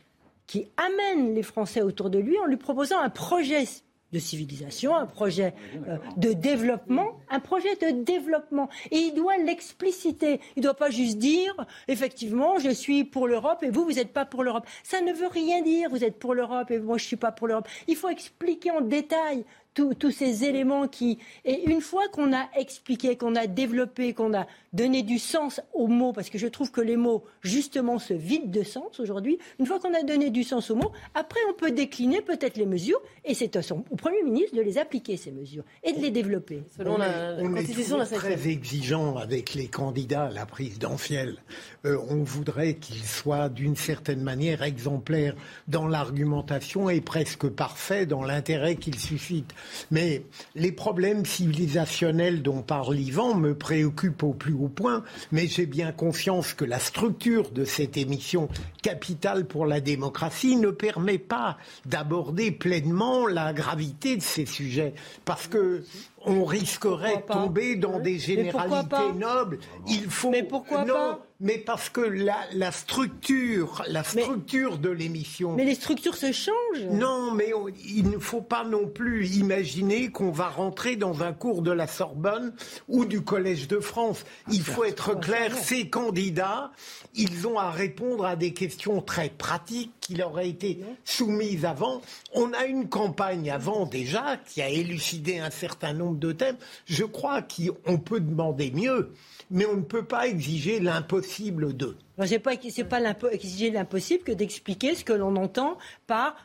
[0.78, 3.66] amène les Français autour de lui en lui proposant un projet
[4.12, 5.56] de civilisation, un projet
[5.88, 8.70] euh, de développement, un projet de développement.
[8.92, 10.40] Et il doit l'expliciter.
[10.56, 11.56] Il ne doit pas juste dire,
[11.88, 14.68] effectivement, je suis pour l'Europe et vous, vous n'êtes pas pour l'Europe.
[14.84, 17.32] Ça ne veut rien dire, vous êtes pour l'Europe et moi, je ne suis pas
[17.32, 17.68] pour l'Europe.
[17.88, 19.44] Il faut expliquer en détail
[19.74, 21.20] tous tous ces éléments qui...
[21.46, 25.88] Et une fois qu'on a expliqué, qu'on a développé, qu'on a donné du sens aux
[25.88, 29.66] mots, parce que je trouve que les mots, justement, se vident de sens aujourd'hui, une
[29.66, 33.02] fois qu'on a donné du sens aux mots, après on peut décliner peut-être les mesures,
[33.24, 36.64] et c'est au Premier ministre de les appliquer, ces mesures, et de les développer.
[36.76, 38.34] Selon on la, est, la on est constitution la cinquième.
[38.40, 41.38] très exigeant avec les candidats à la présidentielle.
[41.86, 45.36] Euh, on voudrait qu'ils soient d'une certaine manière exemplaires
[45.68, 49.54] dans l'argumentation et presque parfaits dans l'intérêt qu'ils suscitent.
[49.92, 50.24] Mais
[50.56, 55.92] les problèmes civilisationnels dont parle Yvan me préoccupent au plus haut point, mais j'ai bien
[55.92, 58.50] conscience que la structure de cette émission
[58.82, 64.94] capitale pour la démocratie ne permet pas d'aborder pleinement la gravité de ces sujets,
[65.26, 65.84] parce que
[66.26, 69.60] on risquerait de tomber dans des généralités nobles.
[69.88, 74.90] Il faut Mais pourquoi non, pas mais parce que la, la structure, la structure de
[74.90, 75.54] l'émission.
[75.56, 76.86] Mais les structures se changent.
[76.92, 81.34] Non, mais on- il ne faut pas non plus imaginer qu'on va rentrer dans un
[81.34, 82.54] cours de la Sorbonne
[82.88, 84.24] ou du Collège de France.
[84.52, 86.72] Il faut être clair, ces candidats,
[87.14, 92.02] ils ont à répondre à des questions très pratiques qui leur aient été soumises avant.
[92.34, 96.58] On a une campagne avant déjà qui a élucidé un certain nombre de thèmes.
[96.86, 99.12] Je crois qu'on peut demander mieux,
[99.54, 101.96] mais on ne peut pas exiger l'impossible d'eux.
[102.18, 103.00] Non, C'est pas, c'est pas
[103.32, 105.78] exiger l'impossible que d'expliquer ce que l'on entend
[106.08, 106.36] par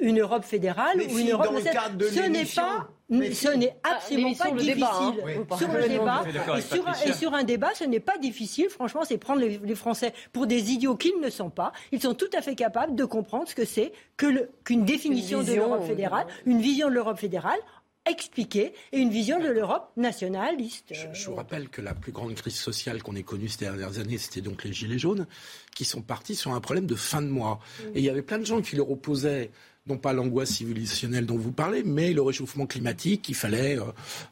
[0.00, 1.82] une Europe fédérale Mais ou si, une Europe dans le nationale.
[1.82, 5.10] cadre de Ce n'est l'émission- pas, Mais ce n'est Ah, absolument l'émission, pas débat, hein.
[5.10, 5.24] difficile.
[5.50, 5.58] Oui.
[5.58, 6.22] Sur le débat,
[6.56, 7.08] et sur, un, Patricia.
[7.10, 8.68] et sur un débat, ce n'est pas difficile.
[8.68, 11.72] Franchement, c'est prendre les, les Français pour des idiots qu'ils ne sont pas.
[11.90, 15.40] Ils sont tout à fait capables de comprendre ce que c'est que le- qu'une définition
[15.40, 17.58] Une de l'Europe fédérale, une vision de l'Europe fédérale
[18.08, 20.92] expliquée et une vision de l'Europe nationaliste.
[20.92, 23.98] Je, je vous rappelle que la plus grande crise sociale qu'on ait connue ces dernières
[23.98, 25.26] années, c'était donc les Gilets jaunes,
[25.74, 27.60] qui sont partis sur un problème de fin de mois.
[27.94, 29.50] Et il y avait plein de gens qui leur opposaient
[29.88, 33.84] non pas l'angoisse civilisationnelle dont vous parlez, mais le réchauffement climatique, qu'il fallait euh,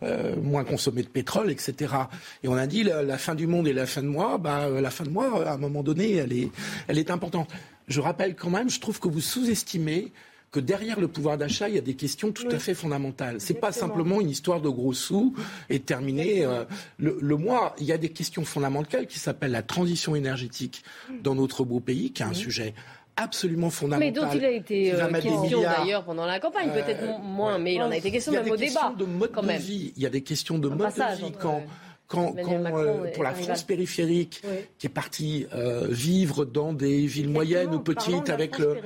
[0.03, 1.95] euh, moins consommer de pétrole, etc.
[2.43, 4.65] Et on a dit la, la fin du monde et la fin de mois, bah,
[4.65, 6.51] euh, la fin de mois, à un moment donné, elle est,
[6.89, 7.51] elle est importante.
[7.89, 10.13] Je rappelle quand même, je trouve que vous sous-estimez
[10.53, 13.41] que derrière le pouvoir d'achat, il y a des questions tout à fait fondamentales.
[13.41, 15.35] C'est pas simplement une histoire de gros sous
[15.69, 16.65] et terminer euh,
[16.99, 17.75] le, le mois.
[17.79, 20.83] Il y a des questions fondamentales qui s'appellent la transition énergétique
[21.23, 22.75] dans notre beau pays, qui est un sujet
[23.17, 24.13] absolument fondamental.
[24.15, 27.59] Mais dont il a été euh, question d'ailleurs pendant la campagne, peut-être Euh, mo- moins,
[27.59, 29.05] mais il en a été question Il y a même des au questions débat.
[29.05, 29.61] de mode quand de même.
[29.61, 29.93] vie.
[29.97, 31.63] Il y a des questions de mode de vie quand.
[32.09, 33.33] Quand, Emmanuel quand, Macron euh, pour la.
[33.35, 34.57] France périphérique, Oui.
[34.79, 38.77] qui est partie euh, vivre dans des villes moyennes ou petites avec le,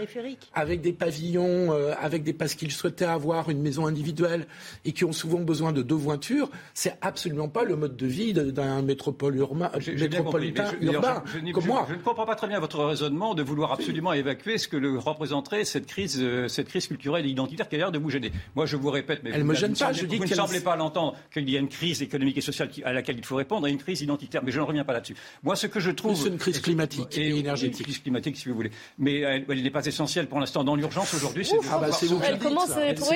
[0.81, 4.47] des pavillons, euh, avec des parce qu'ils souhaitaient avoir une maison individuelle
[4.85, 8.33] et qui ont souvent besoin de deux voitures, c'est absolument pas le mode de vie
[8.33, 11.87] d'un métropole urbain, métropolitain je- urbain je- je n'y- comme moi.
[11.89, 14.99] je ne comprends pas très bien votre raisonnement de vouloir absolument évacuer ce que le
[14.99, 18.33] représenterait cette crise, euh, cette crise culturelle et identitaire qui a l'air de vous gêner.
[18.57, 20.25] Moi, je vous répète, mais Elle vous, me vous gêne ne pas, je dis vous
[20.25, 23.10] ne semblez pas l'entendre qu'il y a une crise économique et sociale qui- à laquelle
[23.11, 24.43] laquelle il faut répondre et une crise identitaire.
[24.45, 25.17] Mais je ne reviens pas là-dessus.
[25.43, 26.17] Moi, ce que je trouve.
[26.17, 27.81] C'est une crise climatique et, énergétique.
[27.81, 28.71] Une crise climatique, si vous voulez.
[28.99, 30.65] Mais elle, n'est pas essentielle pour l'instant.
[30.65, 31.57] Dans l'urgence aujourd'hui, c'est.
[31.71, 33.11] Ah bah c'est vous Elle commence à être.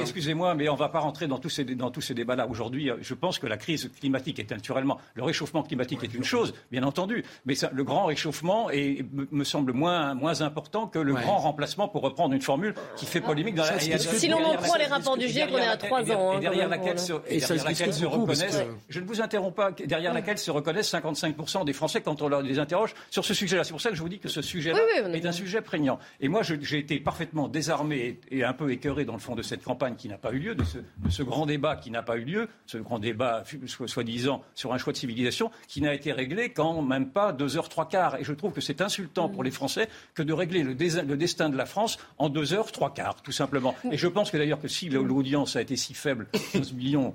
[0.00, 2.46] Excusez-moi, mais on ne va pas rentrer dans tous ces, dans tous ces débats-là.
[2.48, 4.98] Aujourd'hui, je pense que la crise climatique est naturellement.
[5.14, 7.24] Le réchauffement climatique est une chose, bien entendu.
[7.46, 11.88] Mais ça, le grand réchauffement est, me semble moins, moins important que le grand remplacement,
[11.88, 13.78] pour reprendre une formule qui fait polémique dans la.
[13.78, 16.38] Si l'on en croit les rapports du GIEC, on est à 3 ans.
[16.38, 18.64] Et derrière laquelle se reconnaissent.
[18.88, 19.70] Je ne vous interromps pas.
[19.72, 23.64] Derrière laquelle se reconnaissent 55% des Français quand on les interroge sur ce sujet-là.
[23.64, 24.80] C'est pour ça que je vous dis que ce sujet-là
[25.12, 25.98] est un sujet prégnant.
[26.20, 29.62] Et moi, j'ai été parfaitement désarmé et un peu écœuré dans le fond de cette
[29.62, 32.48] campagne qui n'a pas eu lieu, de ce, grand débat qui n'a pas eu lieu,
[32.66, 37.10] ce grand débat soi-disant sur un choix de civilisation qui n'a été réglé qu'en même
[37.10, 38.16] pas deux heures trois quarts.
[38.16, 41.48] Et je trouve que c'est insultant pour les Français que de régler le, le, destin
[41.48, 43.74] de la France en deux heures trois quarts, tout simplement.
[43.90, 47.14] Et je pense que d'ailleurs que si l'audience a été si faible, 15 millions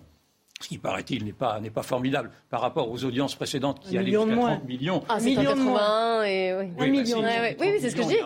[0.61, 4.11] ce qui, paraît-il, n'est pas, n'est pas formidable par rapport aux audiences précédentes qui allaient
[4.11, 5.03] jusqu'à 30 millions.
[5.09, 6.65] Ah, c'est million 81 et oui.
[6.79, 7.19] oui, million.
[7.19, 8.19] oui, oui, c'est ce que je dis.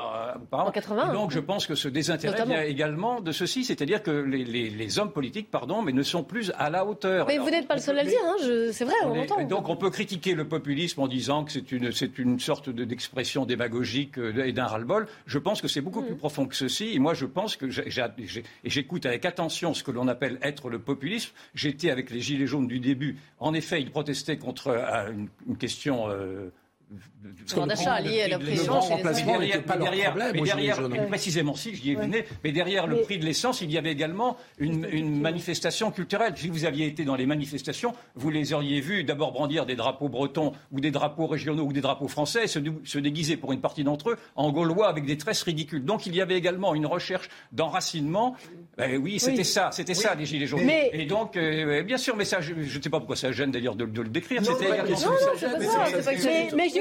[0.52, 1.14] En 80.
[1.14, 5.00] donc, je pense que ce désintérêt vient également de ceci, c'est-à-dire que les, les, les,
[5.00, 7.26] hommes politiques, pardon, mais ne sont plus à la hauteur.
[7.28, 8.72] Mais vous n'êtes pas le seul à le dire, hein, je...
[8.72, 9.44] c'est vrai, on, on entend.
[9.46, 12.84] Donc, on peut critiquer le populisme en disant que c'est une, c'est une sorte de,
[12.86, 15.08] d'expression démagogique euh, et d'un ras-le-bol.
[15.26, 16.20] Je pense que c'est beaucoup plus mm.
[16.20, 16.94] profond que ceci.
[16.94, 20.80] Et moi, je pense que et j'écoute avec attention ce que l'on appelle être le
[20.80, 21.32] populisme.
[21.56, 25.12] J'étais avec les gilets jaunes du début en effet, ils protestaient contre euh,
[25.48, 26.50] une, question euh,
[27.48, 31.96] pouvoir d'achat lié à la pression chez les pas derrière, mais derrière précisément si j'y
[31.96, 36.34] venais, mais derrière le prix de l'essence, il y avait également une, une, manifestation culturelle.
[36.36, 40.10] Si vous aviez été dans les manifestations, vous les auriez vus d'abord brandir des drapeaux
[40.10, 43.62] bretons ou des drapeaux régionaux ou des drapeaux français et se, se déguiser pour une
[43.62, 45.84] partie d'entre eux en gaulois avec des tresses ridicules.
[45.84, 48.36] Donc il y avait également une recherche d'enracinement.
[48.82, 50.64] Eh oui, c'était ça, c'était ça les gilets jaunes.
[50.66, 50.90] Mais...
[50.94, 53.76] Et donc, euh, bien sûr, mais ça, je ne sais pas pourquoi ça gêne d'ailleurs
[53.76, 54.42] de, le décrire.
[54.44, 54.70] C'était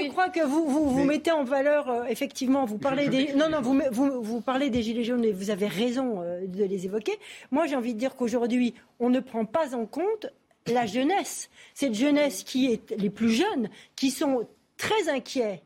[0.05, 3.33] je crois que vous, vous, vous mettez en valeur, euh, effectivement, vous parlez des.
[3.35, 6.65] Non, non, vous, vous, vous, parlez des Gilets jaunes et vous avez raison euh, de
[6.65, 7.19] les évoquer.
[7.51, 10.27] Moi, j'ai envie de dire qu'aujourd'hui, on ne prend pas en compte
[10.67, 11.51] la jeunesse.
[11.75, 14.47] Cette jeunesse qui est les plus jeunes, qui sont
[14.77, 15.63] très inquiets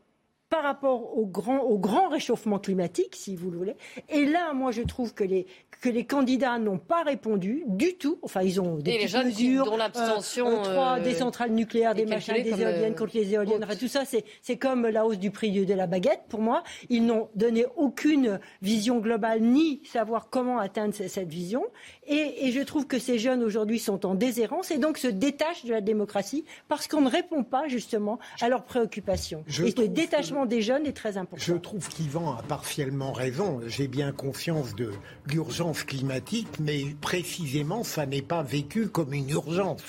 [0.52, 3.74] par rapport au grand, au grand réchauffement climatique, si vous le voulez.
[4.10, 5.46] Et là, moi, je trouve que les,
[5.80, 8.18] que les candidats n'ont pas répondu du tout.
[8.20, 12.50] Enfin, ils ont des et mesures, dont l'abstention, euh, des centrales nucléaires, des machins, des
[12.50, 13.64] éoliennes euh, contre les éoliennes.
[13.64, 16.24] Enfin, tout ça, c'est comme la hausse du prix de la baguette.
[16.28, 21.64] Pour moi, ils n'ont donné aucune vision globale ni savoir comment atteindre cette vision.
[22.06, 25.64] Et, et je trouve que ces jeunes aujourd'hui sont en déshérence et donc se détachent
[25.64, 29.44] de la démocratie parce qu'on ne répond pas justement à leurs préoccupations.
[29.64, 31.44] et le détachement des jeunes est très important.
[31.44, 33.60] Je trouve qu'Yvan a partiellement raison.
[33.66, 34.92] J'ai bien conscience de
[35.26, 39.82] l'urgence climatique, mais précisément, ça n'est pas vécu comme une urgence.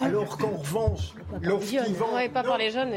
[0.00, 2.14] Alors qu'en revanche, lorsqu'Yvan...
[2.14, 2.92] Ouais, pas par les jeunes.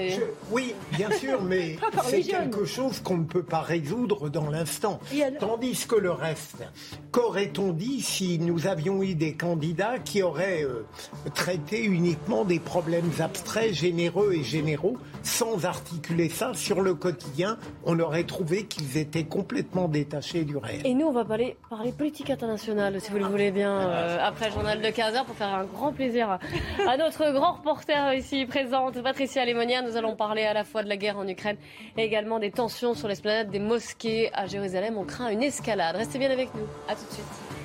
[0.51, 4.99] Oui, bien sûr, mais c'est quelque chose qu'on ne peut pas résoudre dans l'instant.
[5.39, 6.63] Tandis que le reste,
[7.11, 10.85] qu'aurait-on dit si nous avions eu des candidats qui auraient euh,
[11.33, 17.99] traité uniquement des problèmes abstraits, généreux et généraux, sans articuler ça sur le quotidien, on
[17.99, 20.87] aurait trouvé qu'ils étaient complètement détachés du réel.
[20.87, 24.47] Et nous, on va parler, parler politique internationale, si vous le voulez bien, euh, après
[24.47, 26.39] le journal de 15h, pour faire un grand plaisir
[26.87, 29.83] à, notre grand reporter ici présente, Patricia Lémonière.
[29.83, 31.57] Nous allons parler à la fois de la guerre en Ukraine
[31.97, 34.97] et également des tensions sur l'esplanade des mosquées à Jérusalem.
[34.97, 35.97] On craint une escalade.
[35.97, 36.67] Restez bien avec nous.
[36.87, 37.62] À tout de suite.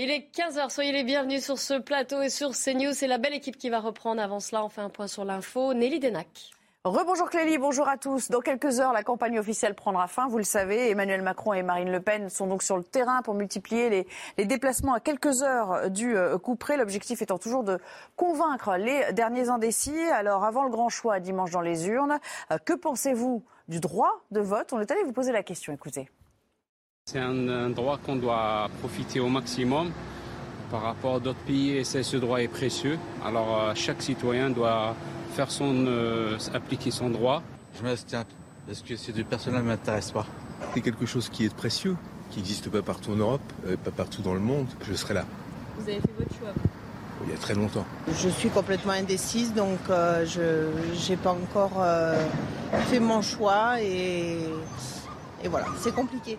[0.00, 2.92] Il est 15h, soyez les bienvenus sur ce plateau et sur CNews.
[2.92, 4.22] C'est la belle équipe qui va reprendre.
[4.22, 5.74] Avant cela, on fait un point sur l'info.
[5.74, 6.52] Nelly Denac.
[6.84, 8.30] Rebonjour Clélie, bonjour à tous.
[8.30, 10.28] Dans quelques heures, la campagne officielle prendra fin.
[10.28, 13.34] Vous le savez, Emmanuel Macron et Marine Le Pen sont donc sur le terrain pour
[13.34, 16.76] multiplier les, déplacements à quelques heures du euh, coup près.
[16.76, 17.80] L'objectif étant toujours de
[18.14, 19.98] convaincre les derniers indécis.
[20.12, 22.20] Alors, avant le grand choix dimanche dans les urnes,
[22.52, 24.72] euh, que pensez-vous du droit de vote?
[24.72, 25.72] On est allé vous poser la question.
[25.72, 26.08] Écoutez.
[27.10, 29.92] C'est un, droit qu'on doit profiter au maximum.
[30.70, 32.98] Par rapport à d'autres pays, ce droit est précieux.
[33.24, 34.94] Alors euh, chaque citoyen doit
[35.32, 37.42] faire son, euh, appliquer son droit.
[37.78, 38.26] Je m'abstiens
[38.66, 40.26] parce que ces deux personnes-là ne m'intéressent pas?
[40.74, 41.96] C'est quelque chose qui est précieux,
[42.30, 44.66] qui n'existe pas partout en Europe, euh, pas partout dans le monde.
[44.82, 45.24] Je serai là.
[45.78, 46.52] Vous avez fait votre choix
[47.24, 47.86] Il y a très longtemps.
[48.08, 51.82] Je suis complètement indécise, donc je n'ai pas encore
[52.90, 54.40] fait mon choix et,
[55.42, 56.36] et voilà, c'est compliqué.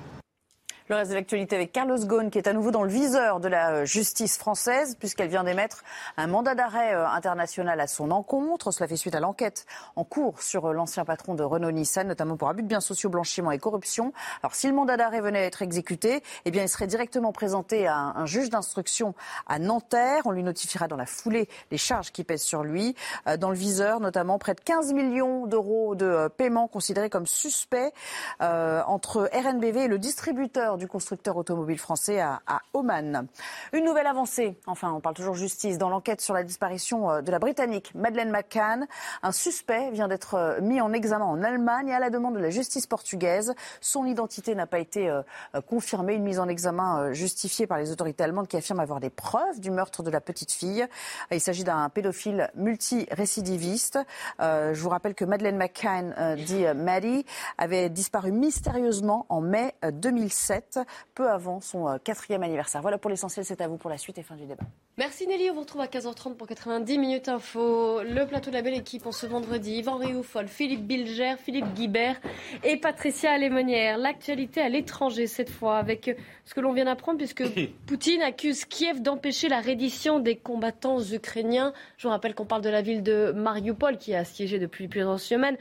[0.90, 3.48] Le reste de l'actualité avec Carlos Ghosn, qui est à nouveau dans le viseur de
[3.48, 5.84] la euh, justice française, puisqu'elle vient d'émettre
[6.18, 8.72] un mandat d'arrêt euh, international à son encontre.
[8.72, 12.50] Cela fait suite à l'enquête en cours sur euh, l'ancien patron de Renault-Nissan, notamment pour
[12.50, 14.14] abus de biens sociaux, blanchiment et corruption.
[14.42, 17.86] Alors, si le mandat d'arrêt venait à être exécuté, eh bien, il serait directement présenté
[17.86, 19.14] à un, juge d'instruction
[19.46, 20.24] à Nanterre.
[20.26, 22.96] On lui notifiera dans la foulée les charges qui pèsent sur lui.
[23.38, 27.94] Dans le viseur, notamment, près de 15 millions d'euros de paiements considérés comme suspects
[28.40, 32.40] entre RNBV et le distributeur du constructeur automobile français à,
[32.74, 33.28] Oman.
[33.74, 37.32] Une nouvelle avancée, enfin on parle toujours justice, dans l'enquête sur la disparition euh, de
[37.32, 38.88] la Britannique Madeleine McCann.
[39.22, 42.50] Un suspect vient d'être euh, mis en examen en Allemagne à la demande de la
[42.50, 43.54] justice portugaise.
[43.82, 45.22] Son identité n'a pas été euh,
[45.68, 49.60] confirmée, une mise en examen justifiée par les autorités allemandes qui affirment avoir des preuves
[49.60, 50.88] du meurtre de la petite fille.
[51.32, 54.00] Il s'agit d'un pédophile multirécidiviste.
[54.40, 57.26] Je vous rappelle que Madeleine McCann, dit Maddie,
[57.58, 60.69] avait disparu mystérieusement en mai 2007
[61.16, 62.82] peu avant son euh, quatrième anniversaire.
[62.82, 64.64] Voilà pour l'essentiel, c'est à vous pour la suite et fin du débat.
[64.98, 68.02] Merci Nelly, on vous retrouve à 15h30 pour 90 minutes info.
[68.04, 69.78] Le plateau de la belle équipe en ce vendredi.
[69.78, 72.20] Yvan Rioufol, Philippe Bilger, Philippe Guibert
[72.64, 73.98] et Patricia Alémonière.
[73.98, 77.44] L'actualité à l'étranger cette fois avec ce que l'on vient d'apprendre puisque
[77.88, 81.74] Poutine accuse Kiev d'empêcher la reddition des combattants ukrainiens.
[81.98, 85.20] Je vous rappelle qu'on parle de la ville de Mariupol qui est assiégée depuis plusieurs
[85.20, 85.58] semaines.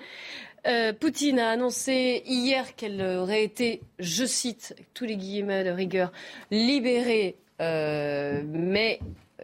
[0.69, 6.13] Euh, Poutine a annoncé hier qu'elle aurait été, je cite, tous les guillemets de rigueur,
[6.51, 9.01] libérée, euh, mais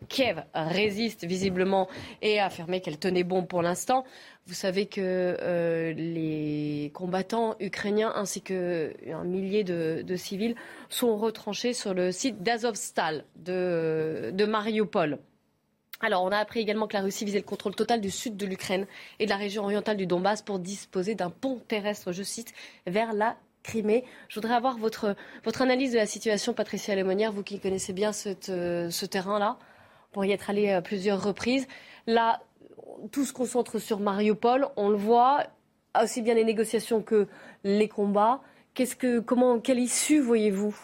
[0.08, 1.88] Kiev résiste visiblement
[2.20, 4.04] et a affirmé qu'elle tenait bon pour l'instant.
[4.46, 10.56] Vous savez que euh, les combattants ukrainiens ainsi qu'un millier de, civils
[10.90, 15.20] sont retranchés sur le site d'Azovstal de Mariupol.
[16.04, 18.44] Alors, on a appris également que la Russie visait le contrôle total du sud de
[18.44, 18.86] l'Ukraine
[19.20, 22.52] et de la région orientale du Donbass pour disposer d'un pont terrestre, je cite,
[22.86, 24.04] vers la Crimée.
[24.28, 25.16] Je voudrais avoir votre,
[25.60, 28.10] analyse de la situation, Patricia Lémonière, vous qui connaissez bien
[28.50, 29.56] euh, ce terrain-là,
[30.12, 31.66] pour y être allé à plusieurs reprises.
[32.06, 32.42] Là,
[33.10, 35.46] tout se concentre sur Mariupol, on le voit,
[35.98, 37.28] aussi bien les négociations que
[37.64, 38.42] les combats.
[38.74, 40.76] Qu'est-ce que, comment, quelle issue voyez-vous?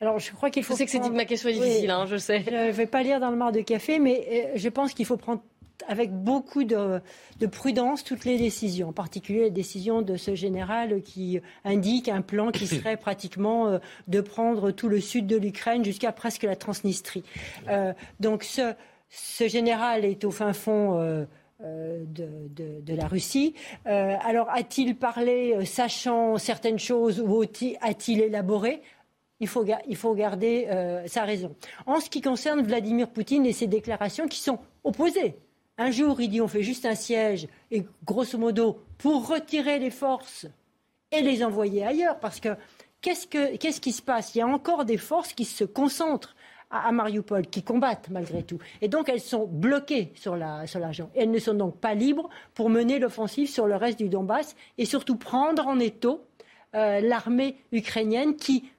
[0.00, 0.72] Alors, je crois qu'il faut.
[0.72, 2.42] Je sais que c'est ma question est difficile, hein, je sais.
[2.46, 5.04] Je ne vais pas lire dans le mar de café, mais euh, je pense qu'il
[5.04, 5.42] faut prendre
[5.88, 7.00] avec beaucoup de,
[7.50, 12.50] prudence toutes les décisions, en particulier les décisions de ce général qui indique un plan
[12.50, 13.78] qui serait pratiquement euh,
[14.08, 17.24] de prendre tout le sud de l'Ukraine jusqu'à presque la Transnistrie.
[17.68, 18.74] Euh, donc ce,
[19.10, 21.26] ce, général est au fin fond.
[21.60, 22.26] de,
[22.80, 23.54] de, la Russie.
[23.84, 28.80] alors a-t-il parlé sachant certaines choses ou a-t-il élaboré?
[29.40, 31.54] Il faut, garder euh, sa raison.
[31.86, 35.36] En ce qui concerne Vladimir Poutine et ses déclarations qui sont opposées.
[35.78, 39.90] Un jour, il dit on fait juste un siège et grosso modo pour retirer les
[39.90, 40.46] forces
[41.10, 42.50] et les envoyer ailleurs parce que
[43.00, 44.34] qu'est-ce, que, qu'est-ce qui se passe?
[44.34, 46.36] Il y a encore des forces qui se concentrent
[46.70, 48.58] à, Mariupol, qui combattent malgré tout.
[48.80, 51.10] Et donc elles sont bloquées sur la, sur la région.
[51.14, 54.84] elles ne sont donc pas libres pour mener l'offensive sur le reste du Donbass et
[54.84, 56.24] surtout prendre en étau
[56.76, 58.70] euh, l'armée ukrainienne qui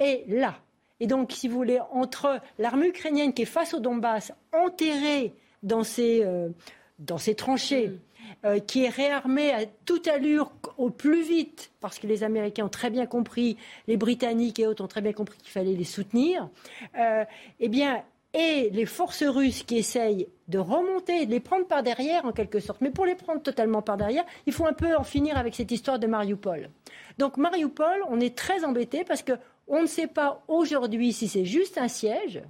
[0.00, 0.56] est là.
[1.00, 5.32] Et donc, si vous voulez, entre l'armée ukrainienne qui est face au Donbass, enterrée
[5.62, 6.48] dans ses, euh,
[6.98, 7.98] dans ses tranchées, mm.
[8.44, 12.70] euh, qui est réarmée à toute allure au plus vite, parce que les Américains ont
[12.70, 16.48] très bien compris, les Britanniques et autres ont très bien compris qu'il fallait les soutenir,
[16.98, 17.24] euh,
[17.58, 22.24] eh bien, et les forces russes qui essayent de remonter, de les prendre par derrière
[22.24, 22.80] en quelque sorte.
[22.80, 25.70] Mais pour les prendre totalement par derrière, il faut un peu en finir avec cette
[25.72, 26.70] histoire de Mariupol.
[27.18, 29.32] Donc Mariupol, on est très embêté parce que
[29.70, 32.42] on ne sait pas aujourd'hui si c'est juste un siège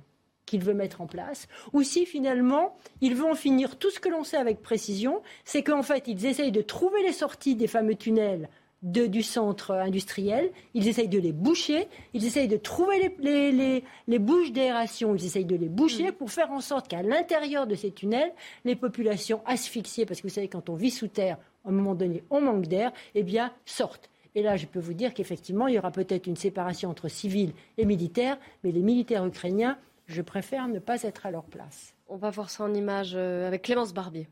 [0.46, 3.78] qu'il veut mettre en place, ou si finalement ils vont en finir.
[3.78, 7.12] Tout ce que l'on sait avec précision, c'est qu'en fait, ils essayent de trouver les
[7.12, 8.48] sorties des fameux tunnels
[8.82, 15.14] du centre industriel, ils essayent de les boucher, ils essayent de trouver les, bouches d'aération,
[15.14, 16.12] ils essayent de les boucher mm.
[16.12, 18.32] pour faire en sorte qu'à l'intérieur de ces tunnels,
[18.64, 21.94] les populations asphyxiées, parce que vous savez, quand on vit sous terre, à un moment
[21.94, 24.08] donné, on manque d'air, eh bien, sortent.
[24.34, 27.52] Et là, je peux vous dire qu'effectivement, il y aura peut-être une séparation entre civils
[27.78, 31.94] et militaires, mais les militaires ukrainiens, je préfère ne pas être à leur place.
[32.08, 34.28] On va voir ça en image euh, avec Clémence Barbier.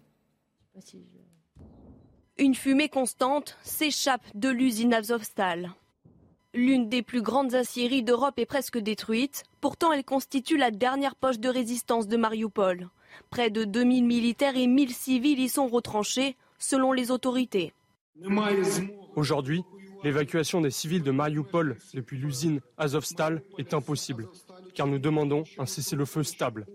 [2.39, 5.73] Une fumée constante s'échappe de l'usine Azovstal.
[6.55, 9.43] L'une des plus grandes aciéries d'Europe est presque détruite.
[9.61, 12.89] Pourtant, elle constitue la dernière poche de résistance de Mariupol.
[13.31, 17.73] Près de 2000 militaires et 1000 civils y sont retranchés, selon les autorités.
[19.15, 19.63] Aujourd'hui,
[20.05, 24.29] L'évacuation des civils de Mariupol depuis l'usine Azovstal est impossible,
[24.75, 26.67] car nous demandons un cessez-le-feu stable.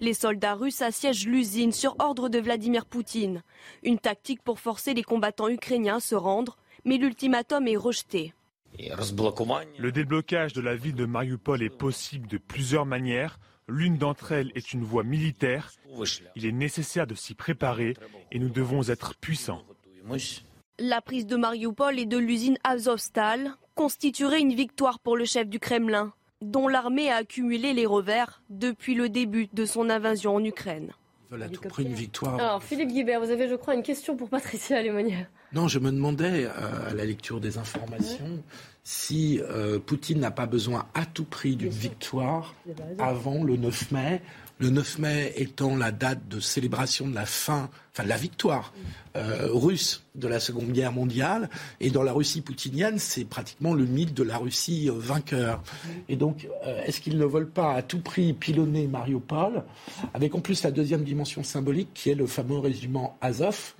[0.00, 3.42] Les soldats russes assiègent l'usine sur ordre de Vladimir Poutine,
[3.82, 8.32] une tactique pour forcer les combattants ukrainiens à se rendre, mais l'ultimatum est rejeté.
[8.78, 13.38] Le déblocage de la ville de Mariupol est possible de plusieurs manières.
[13.68, 15.72] L'une d'entre elles est une voie militaire.
[16.36, 17.94] Il est nécessaire de s'y préparer
[18.30, 19.62] et nous devons être puissants.
[20.78, 25.60] La prise de Mariupol et de l'usine Azovstal constituerait une victoire pour le chef du
[25.60, 30.92] Kremlin, dont l'armée a accumulé les revers depuis le début de son invasion en Ukraine.
[31.30, 32.34] Ils veulent à tout prix une victoire.
[32.34, 35.26] Alors, Philippe Guibert, vous avez, je crois, une question pour Patricia Alémonière.
[35.52, 38.42] Non, je me demandais, euh, à la lecture des informations,
[38.84, 42.54] si euh, Poutine n'a pas besoin à tout prix d'une victoire
[42.98, 44.22] avant le 9 mai.
[44.58, 48.72] Le 9 mai étant la date de célébration de la fin, enfin de la victoire
[49.16, 51.48] euh, russe de la Seconde Guerre mondiale.
[51.80, 55.62] Et dans la Russie poutinienne, c'est pratiquement le mythe de la Russie euh, vainqueur.
[56.08, 56.48] Et donc,
[56.84, 59.64] est-ce qu'ils ne veulent pas à tout prix pilonner Mariupol,
[60.14, 63.74] avec en plus la deuxième dimension symbolique qui est le fameux régiment Azov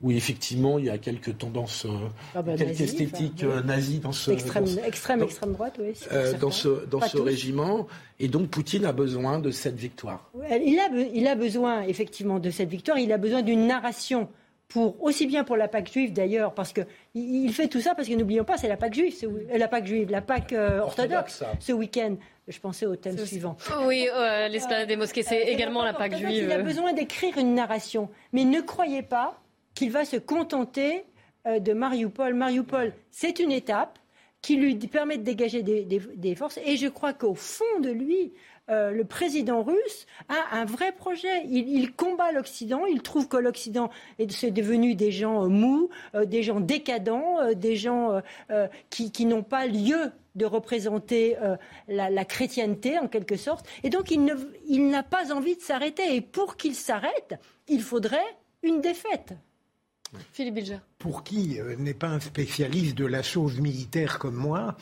[0.00, 1.88] où effectivement il y a quelques tendances, euh,
[2.34, 5.24] Ah bah, quelques nazi, esthétiques enfin, euh, nazies dans ce, Extrême, dans ce- extrême, dans-
[5.26, 5.92] extrême droite, oui.
[6.12, 7.22] euh, dans ce, dans Pas ce tous.
[7.24, 7.86] régiment.
[8.20, 10.30] Et donc Poutine a besoin de cette victoire.
[10.50, 12.98] Il a, il a besoin effectivement de cette victoire.
[12.98, 14.28] Il a besoin d'une narration
[14.68, 16.82] pour aussi bien pour la Pâque juive d'ailleurs, parce que
[17.14, 19.14] il fait tout ça parce que n'oublions pas, c'est la Pâque juive,
[19.52, 22.16] la Pâque juive, la Pâque euh, orthodoxe, ce week-end.
[22.46, 23.56] Je pensais au thème suivant.
[23.86, 26.44] Oui, euh, l'esplanade des mosquées, c'est également la Pâque juive.
[26.44, 29.40] Il a besoin d'écrire une narration, mais ne croyez pas
[29.74, 31.04] qu'il va se contenter
[31.48, 32.34] euh, de Mariupol.
[32.34, 33.98] Mariupol, c'est une étape
[34.42, 36.58] qui lui permet de dégager des, forces.
[36.64, 38.32] Et je crois qu'au fond de lui,
[38.70, 41.44] euh, le président russe a un vrai projet.
[41.46, 42.86] Il, combat l'Occident.
[42.86, 45.90] Il trouve que l'Occident est devenu des gens euh, mous,
[46.24, 48.20] des gens décadents, des gens
[48.90, 51.36] qui, n'ont pas lieu de représenter
[51.88, 53.66] la, chrétienté en quelque sorte.
[53.82, 56.14] Et donc il n'a pas envie de s'arrêter.
[56.14, 57.34] Et pour qu'il s'arrête,
[57.66, 59.34] il faudrait une défaite.
[60.32, 60.78] Philippe Bilger.
[60.98, 64.76] pour qui euh, n'est pas un spécialiste de la chose militaire comme moi,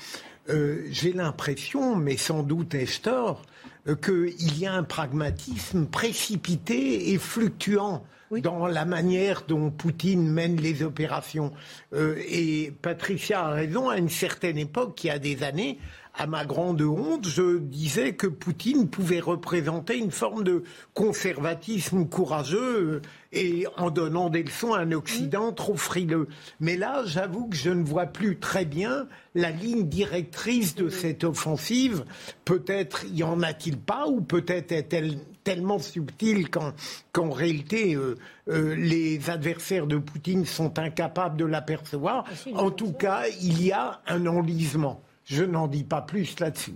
[0.49, 3.43] euh, j'ai l'impression, mais sans doute ai-je tort,
[3.89, 8.05] euh, qu'il y a un pragmatisme précipité et fluctuant
[8.43, 11.53] dans la manière dont Poutine mène les opérations.
[11.93, 15.79] Euh, et Patricia a raison, à une certaine époque, il y a des années,
[16.17, 20.65] à ma grande honte, je disais que Poutine pouvait représenter une forme de
[20.95, 23.03] conservatisme courageux euh,
[23.33, 26.29] et en donnant des leçons à un Occident trop frileux.
[26.59, 31.23] Mais là, j'avoue que je ne vois plus très bien la ligne directrice de cette
[31.23, 32.05] offensive.
[32.47, 38.17] Peut-être y en a-t-il pas, ou peut-être est-elle tellement subtile qu'en réalité, euh,
[38.49, 42.25] euh, les adversaires de Poutine sont incapables de l'apercevoir.
[42.55, 45.03] En tout cas, il y a un enlisement.
[45.27, 46.75] Je n'en dis pas plus là-dessus.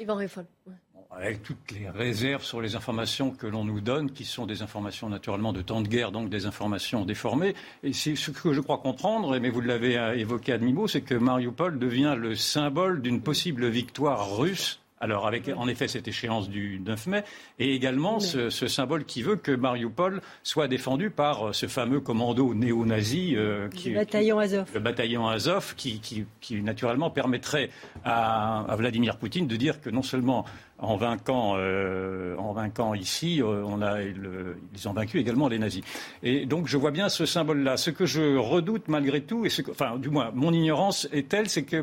[0.00, 0.16] Yvan.
[0.16, 0.74] Ouais.
[1.10, 5.08] avec toutes les réserves sur les informations que l'on nous donne, qui sont des informations
[5.08, 7.54] naturellement de temps de guerre, donc des informations déformées.
[7.82, 11.02] Et c'est ce que je crois comprendre, mais vous l'avez euh, évoqué à demi-mot, c'est
[11.02, 14.79] que Mariupol devient le symbole d'une possible victoire russe.
[15.02, 17.24] Alors, avec en effet cette échéance du 9 mai,
[17.58, 22.00] et également ce, ce symbole qui veut que Mariupol soit défendu par euh, ce fameux
[22.00, 24.68] commando néo-nazi euh, qui, Le bataillon Azov.
[24.74, 27.70] le bataillon Azov, qui, qui- qui, naturellement permettrait
[28.04, 30.44] à, à Vladimir Poutine de dire que non seulement
[30.78, 35.58] en vainquant, euh, en vainquant ici, euh, on a le- ils ont vaincu également les
[35.58, 35.82] nazis.
[36.22, 37.78] Et donc je vois bien ce symbole-là.
[37.78, 41.28] Ce que je redoute malgré tout, et ce que- enfin du moins mon ignorance est
[41.28, 41.82] telle, c'est que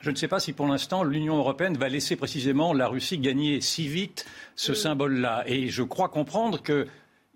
[0.00, 3.60] je ne sais pas si pour l'instant l'Union européenne va laisser précisément la Russie gagner
[3.60, 4.26] si vite
[4.56, 5.44] ce symbole-là.
[5.46, 6.86] Et je crois comprendre que.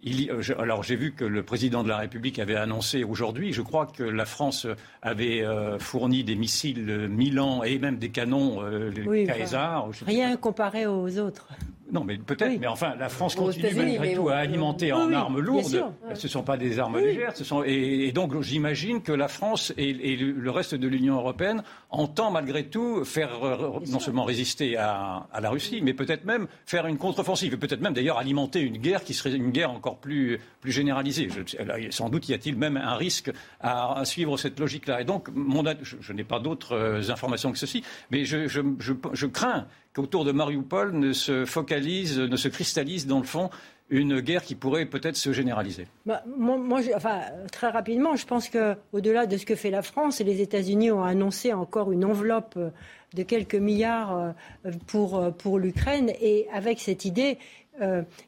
[0.04, 3.04] il y- euh, je- alors j'ai vu que le président de la République avait annoncé
[3.04, 4.66] aujourd'hui, je crois que la France
[5.00, 9.88] avait euh, fourni des missiles euh, Milan et même des canons euh, les Oui, Caesar.
[10.04, 11.46] Rien comparé aux autres.
[11.93, 12.59] Non, mais peut-être.
[12.59, 15.84] Mais enfin, la France continue malgré tout à euh, alimenter oui, en oui, armes lourdes.
[16.14, 17.36] Ce ne sont pas des armes légères.
[17.36, 21.16] Ce sont, et, et donc, j'imagine que la France et, et le reste de l'Union
[21.16, 26.24] européenne entend malgré tout faire euh, non seulement résister à, à la Russie, mais peut-être
[26.24, 27.53] même faire une contre-offensive.
[27.55, 31.28] Et peut-être même d'ailleurs alimenter une guerre qui serait une guerre encore plus, plus généralisée.
[31.30, 33.30] Je- là, sans doute y a-t-il même un risque
[33.61, 35.03] à, à suivre cette logique-là.
[35.03, 38.61] Et donc, mon, je, je n'ai pas d'autres euh, informations que ceci, mais je, je-
[38.78, 43.51] je- je crains qu'autour de Mariupol ne se focalise, ne se cristallise dans le fond
[43.93, 45.86] une guerre qui pourrait peut-être se généraliser.
[46.07, 47.20] Bah, moi, enfin,
[47.53, 51.05] très rapidement, je pense que au-delà de ce que fait la France, les États-Unis ont
[51.05, 52.70] annoncé encore une enveloppe euh,
[53.14, 57.38] de quelques milliards euh, pour, euh, pour l'Ukraine, et avec cette idée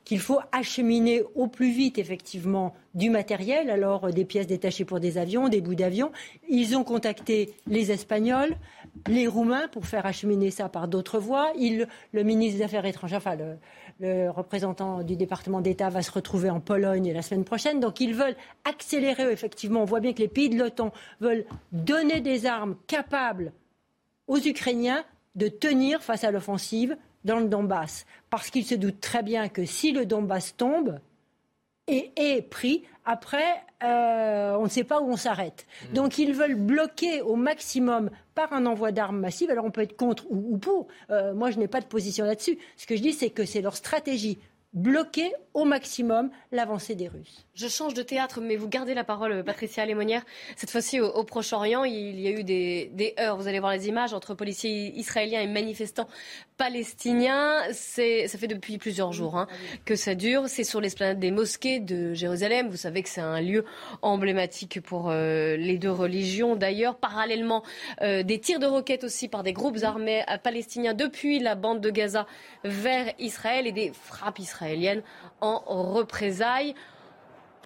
[0.04, 5.18] qu'il faut acheminer au plus vite, effectivement, du matériel, alors des pièces détachées pour des
[5.18, 6.12] avions, des bouts d'avions.
[6.48, 8.56] Ils ont contacté les Espagnols,
[9.08, 11.52] les Roumains pour faire acheminer ça par d'autres voies.
[11.58, 13.56] le ministre des Affaires étrangères, enfin le,
[14.00, 17.80] le représentant du département d'État va se retrouver en Pologne la semaine prochaine.
[17.80, 22.20] Donc ils veulent accélérer, effectivement, on voit bien que les pays de l'OTAN veulent donner
[22.20, 23.52] des armes capables
[24.26, 28.06] aux Ukrainiens de tenir face à l'offensive dans le Donbass.
[28.30, 30.98] Parce qu'ils se doutent très bien que si le Donbass tombe
[31.86, 35.66] et est pris, après, euh, on ne sait pas où on s'arrête.
[35.66, 35.94] Mmh.
[35.94, 39.50] Donc ils veulent bloquer au maximum par un envoi d'armes massives.
[39.50, 40.86] Alors on peut être contre ou, pour.
[41.10, 42.58] Euh, moi, je n'ai pas de position là-dessus.
[42.76, 44.38] Ce que je dis, c'est que c'est leur stratégie
[44.74, 47.46] bloquer au maximum l'avancée des Russes.
[47.54, 50.24] Je change de théâtre, mais vous gardez la parole, Patricia Lémonière.
[50.56, 53.36] Cette fois-ci, au, Proche-Orient, il y a eu des, des, heurts.
[53.36, 56.08] Vous allez voir les images entre policiers israéliens et manifestants
[56.56, 57.60] palestiniens.
[57.70, 59.46] C'est, ça fait depuis plusieurs jours hein,
[59.84, 60.48] que ça dure.
[60.48, 62.68] C'est sur l'esplanade des mosquées de Jérusalem.
[62.68, 63.64] Vous savez que c'est un lieu
[64.02, 66.56] emblématique pour euh, les deux religions.
[66.56, 67.62] D'ailleurs, parallèlement,
[68.02, 71.90] euh, des tirs de roquettes aussi par des groupes armés palestiniens depuis la bande de
[71.90, 72.26] Gaza
[72.64, 74.63] vers Israël et des frappes israéliennes
[75.40, 76.74] en représailles.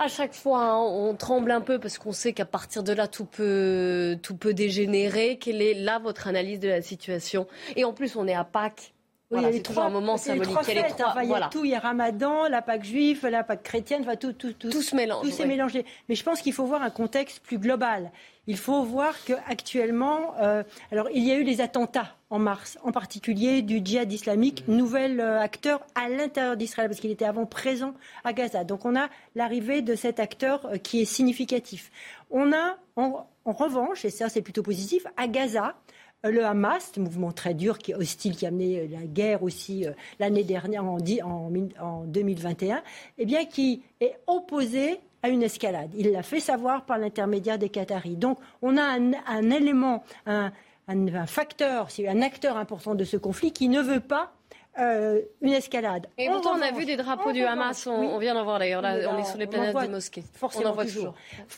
[0.01, 3.09] À chaque fois, hein, on tremble un peu parce qu'on sait qu'à partir de là,
[3.09, 5.39] tout peut, tout peut dégénérer.
[5.39, 7.49] Quelle est là votre analyse de la situation?
[7.75, 8.95] Et en plus, on est à Pâques.
[9.31, 10.57] Oui, il y a les trois, un moment symbolique.
[10.69, 13.27] Il y a, trois, il y a tout, il y a Ramadan, la Pâque juive,
[13.27, 15.23] la Pâque chrétienne, enfin tout, tout, tout, tout se mélange.
[15.23, 15.85] Tout s'est mélangé.
[16.09, 18.11] Mais je pense qu'il faut voir un contexte plus global.
[18.47, 22.91] Il faut voir qu'actuellement, euh, alors il y a eu les attentats en mars, en
[22.91, 24.75] particulier du djihad islamique, mmh.
[24.75, 27.93] nouvel euh, acteur à l'intérieur d'Israël, parce qu'il était avant présent
[28.25, 28.65] à Gaza.
[28.65, 31.91] Donc on a l'arrivée de cet acteur euh, qui est significatif.
[32.31, 35.75] On a en, en revanche, et ça c'est plutôt positif, à Gaza,
[36.25, 39.87] le Hamas, mouvement très dur, qui est hostile, qui a amené euh, la guerre aussi
[39.87, 40.99] euh, l'année dernière, en,
[41.81, 42.83] en, 2021,
[43.19, 45.91] eh bien, qui est opposé à une escalade.
[45.97, 48.17] Il l'a fait savoir par l'intermédiaire des Qataris.
[48.17, 50.53] Donc, on a un, élément, un,
[50.89, 54.33] un, facteur, un acteur important de ce conflit qui ne veut pas
[54.79, 56.07] euh, une escalade.
[56.19, 59.11] Et pourtant, on a vu des drapeaux du Hamas, on, vient d'en voir d'ailleurs, là,
[59.13, 60.25] on est sur les planètes des mosquées.
[60.35, 61.15] Forcément, on en voit toujours.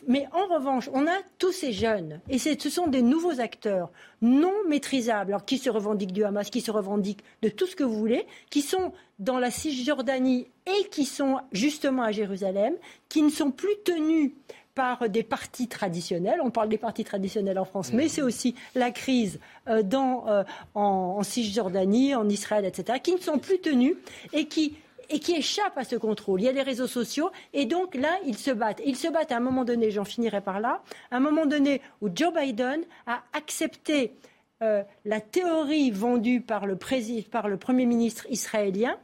[0.08, 3.90] Mais en revanche, on a tous ces jeunes, et ce sont des nouveaux acteurs
[4.22, 7.84] non maîtrisables, alors qui se revendiquent du Hamas, qui se revendiquent de tout ce que
[7.84, 12.74] vous voulez, qui sont dans la Cisjordanie et qui sont justement à Jérusalem,
[13.08, 14.32] qui ne sont plus tenus
[14.74, 16.40] par des partis traditionnels.
[16.42, 20.44] On parle des partis traditionnels en France, mais c'est aussi la crise euh, dans, euh,
[20.74, 23.96] en, Cisjordanie, en Israël, etc., qui ne sont plus tenus
[24.32, 24.76] et qui
[25.12, 26.40] et qui échappent à ce contrôle.
[26.40, 28.80] Il y a les réseaux sociaux et donc là, ils se battent.
[28.86, 31.80] Ils se battent à un moment donné, j'en finirai par là, à un moment donné
[32.00, 34.12] où Joe Biden a accepté
[34.62, 36.78] euh, la théorie vendue par le,
[37.28, 38.96] par le Premier ministre israélien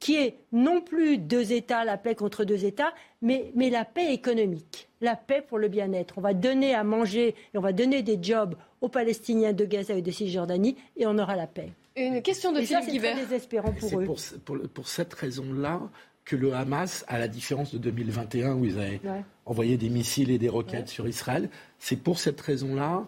[0.00, 2.92] qui est non plus deux États, la paix contre deux États,
[3.22, 6.14] mais, mais la paix économique, la paix pour le bien-être.
[6.18, 9.94] On va donner à manger et on va donner des jobs aux Palestiniens de Gaza
[9.94, 11.72] et de Cisjordanie et on aura la paix.
[11.96, 14.04] Une question de Philippe C'est désespérant pour eux.
[14.04, 15.80] Pour, pour, cette raison-là
[16.24, 19.00] que le Hamas, à la différence de 2021 où ils avaient
[19.46, 23.06] envoyé des missiles et des roquettes sur Israël, c'est pour cette raison-là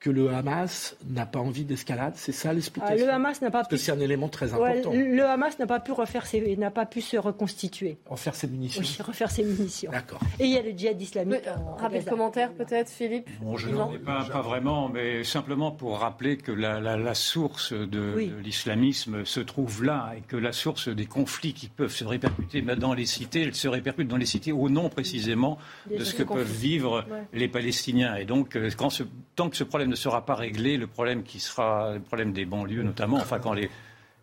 [0.00, 3.64] que le Hamas n'a pas envie d'escalade C'est ça l'explication ah, Le Hamas n'a pas
[3.64, 3.76] pu...
[3.76, 4.92] c'est un élément très important.
[4.92, 6.56] le Hamas n'a pas pu refaire ses...
[6.56, 7.98] n'a pas pu se reconstituer.
[8.06, 8.80] Refaire ses munitions.
[8.80, 9.90] Oui, refaire ses munitions.
[9.90, 10.20] D'accord.
[10.38, 11.44] Et il y a le djihad islamique.
[11.76, 13.28] rapide commentaire peut-être, Philippe?
[13.42, 17.72] Bon, je n'en ai pas, pas, vraiment, mais simplement pour rappeler que la, la, source
[17.74, 22.04] de, de l'islamisme se trouve là et que la source des conflits qui peuvent se
[22.04, 25.58] répercuter dans les cités, elle se répercute dans les cités au nom précisément
[25.90, 28.16] de ce que peuvent vivre les Palestiniens.
[28.16, 29.02] Et donc, euh, quand ce,
[29.36, 32.46] tant que ce problème ne sera pas réglé, le problème qui sera le problème des
[32.46, 33.68] banlieues notamment, enfin quand les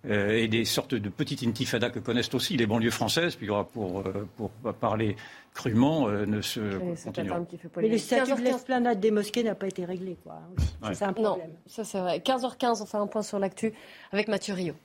[0.10, 4.00] euh, et des sortes de petites intifadas que connaissent aussi les banlieues françaises, puis pour,
[4.00, 5.18] euh, pour parler
[5.54, 6.60] crûment, euh, ne se
[7.04, 7.42] continuera.
[7.78, 10.40] Mais le statut de l'esplanade des mosquées n'a pas été réglé, quoi.
[10.94, 11.50] C'est un problème.
[11.50, 12.20] Non, ça c'est vrai.
[12.20, 13.74] 15h15, on fait un point sur l'actu
[14.12, 14.76] avec Mathieu Rio.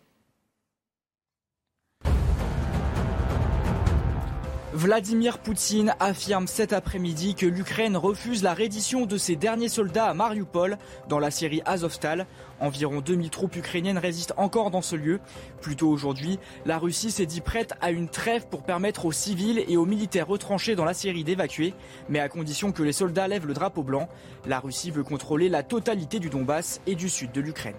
[4.75, 10.14] Vladimir Poutine affirme cet après-midi que l'Ukraine refuse la reddition de ses derniers soldats à
[10.14, 10.79] Mariupol,
[11.11, 12.27] dans la série Azovstal.
[12.59, 15.20] Environ 2000 troupes ukrainiennes résistent encore dans ce lieu.
[15.61, 19.62] Plus tôt aujourd'hui, la Russie s'est dit prête à une trêve pour permettre aux civils
[19.68, 21.75] et aux militaires retranchés dans la Syrie d'évacuer,
[22.09, 24.09] mais à condition que les soldats lèvent le drapeau blanc.
[24.47, 27.77] La Russie veut contrôler la totalité du Donbass et du sud de l'Ukraine.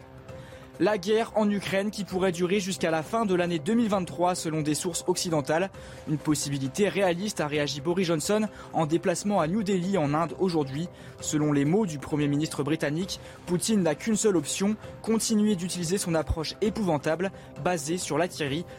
[0.80, 4.74] La guerre en Ukraine qui pourrait durer jusqu'à la fin de l'année 2023 selon des
[4.74, 5.70] sources occidentales.
[6.10, 10.90] Une possibilité réaliste a réagi Boris Johnson en déplacement à New Delhi en Inde aujourd'hui.
[11.22, 16.16] Selon les mots du Premier ministre britannique, Poutine n'a qu'une seule option, continuer d'utiliser son
[16.16, 17.32] approche épouvantable
[17.64, 18.28] basée sur la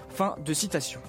[0.09, 1.01] Fin de citation.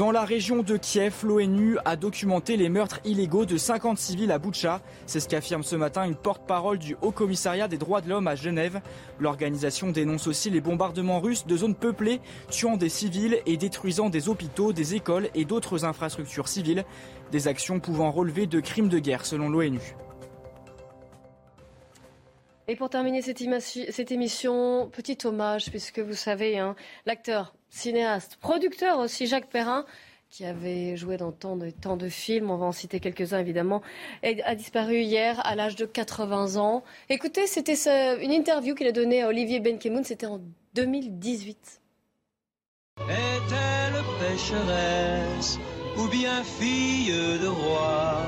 [0.00, 4.38] Dans la région de Kiev, l'ONU a documenté les meurtres illégaux de 50 civils à
[4.38, 4.80] Boutcha.
[5.04, 8.34] C'est ce qu'affirme ce matin une porte-parole du Haut Commissariat des droits de l'homme à
[8.34, 8.80] Genève.
[9.18, 14.30] L'organisation dénonce aussi les bombardements russes de zones peuplées, tuant des civils et détruisant des
[14.30, 16.86] hôpitaux, des écoles et d'autres infrastructures civiles.
[17.30, 19.82] Des actions pouvant relever de crimes de guerre selon l'ONU.
[22.68, 29.26] Et pour terminer cette, émission, petit hommage, puisque vous savez, hein, l'acteur, cinéaste, producteur aussi,
[29.26, 29.84] Jacques Perrin,
[30.28, 33.82] qui avait joué dans tant de, tant de films, on va en citer quelques-uns évidemment,
[34.22, 36.84] a disparu hier à l'âge de 80 ans.
[37.08, 37.74] Écoutez, c'était
[38.22, 40.40] une interview qu'il a donnée à Olivier Benkemoun, c'était en
[40.74, 41.80] 2018.
[43.08, 45.58] Est-elle pécheresse
[45.98, 48.22] ou bien fille de roi?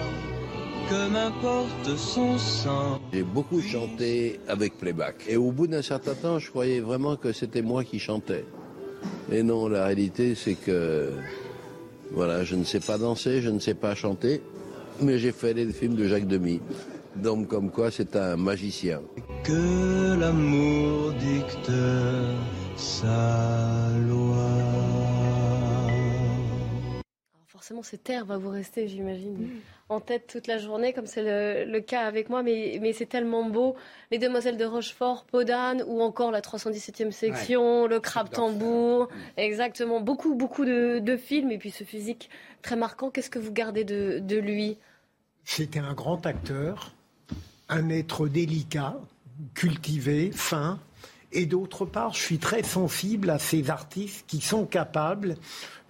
[0.91, 3.01] Que m'importe son sang?
[3.13, 5.25] J'ai beaucoup chanté avec playback.
[5.29, 8.45] Et au bout d'un certain temps, je croyais vraiment que c'était moi qui chantais.
[9.31, 11.11] Et non, la réalité, c'est que,
[12.13, 14.43] voilà, je ne sais pas danser, je ne sais pas chanter,
[15.01, 16.61] mais j'ai fait les films de Jacques Demy.
[17.17, 19.01] Donc, comme quoi, c'est un magicien.
[19.45, 21.73] Que l'amour dicte
[22.77, 24.92] sa loi
[27.63, 29.51] forcément, cette terre va vous rester, j'imagine, mm.
[29.89, 31.23] en tête toute la journée, comme c'est
[31.65, 32.43] le, cas avec moi.
[32.43, 33.77] Mais, mais c'est tellement beau.
[34.11, 39.05] Les Demoiselles de Rochefort, Podane, ou encore la 317e section, le crabe tambour.
[39.05, 39.19] Mm.
[39.37, 40.01] Exactement.
[40.01, 41.53] Beaucoup, beaucoup de, films.
[41.53, 42.31] Et puis ce physique
[42.63, 43.11] très marquant.
[43.11, 44.77] Qu'est-ce que vous gardez de, de lui?
[45.45, 46.91] C'était un grand acteur,
[47.69, 48.97] un être délicat,
[49.55, 50.81] cultivé, fin.
[51.33, 55.37] Et d'autre part, je suis très sensible à ces artistes qui sont capables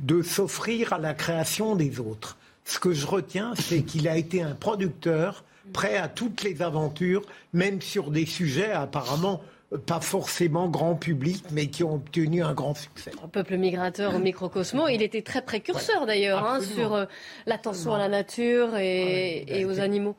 [0.01, 2.37] de s'offrir à la création des autres.
[2.65, 7.23] Ce que je retiens, c'est qu'il a été un producteur prêt à toutes les aventures,
[7.53, 9.43] même sur des sujets apparemment
[9.87, 13.11] pas forcément grand public, mais qui ont obtenu un grand succès.
[13.25, 17.07] Un peuple migrateur au microcosmo, il était très précurseur d'ailleurs hein, sur euh,
[17.47, 20.15] l'attention à la nature et aux animaux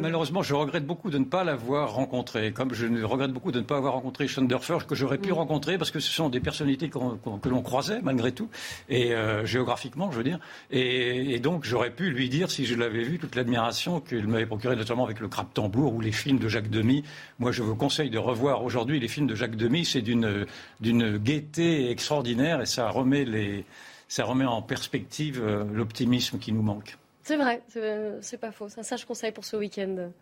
[0.00, 3.64] malheureusement, je regrette beaucoup de ne pas l'avoir rencontré, comme je regrette beaucoup de ne
[3.64, 5.34] pas avoir rencontré Schoenderfer, que j'aurais pu mm.
[5.34, 8.48] rencontrer, parce que ce sont des personnalités que l'on croisait, malgré tout,
[8.88, 10.38] et euh, géographiquement, je veux dire.
[10.70, 14.76] Et, donc, j'aurais pu lui dire, si je l'avais vu, toute l'admiration qu'il m'avait procurée,
[14.76, 17.04] notamment avec le crabe tambour ou les films de Jacques Demy.
[17.38, 19.84] Moi, je vous conseille de revoir aujourd'hui les films de Jacques Demy.
[19.84, 23.64] C'est d'une gaieté extraordinaire, et ça remet, les,
[24.08, 26.96] ça remet en perspective euh, l'optimisme qui nous manque.
[27.26, 27.60] C'est vrai,
[28.20, 28.68] c'est pas faux.
[28.68, 30.12] C'est un sage conseil pour ce week-end.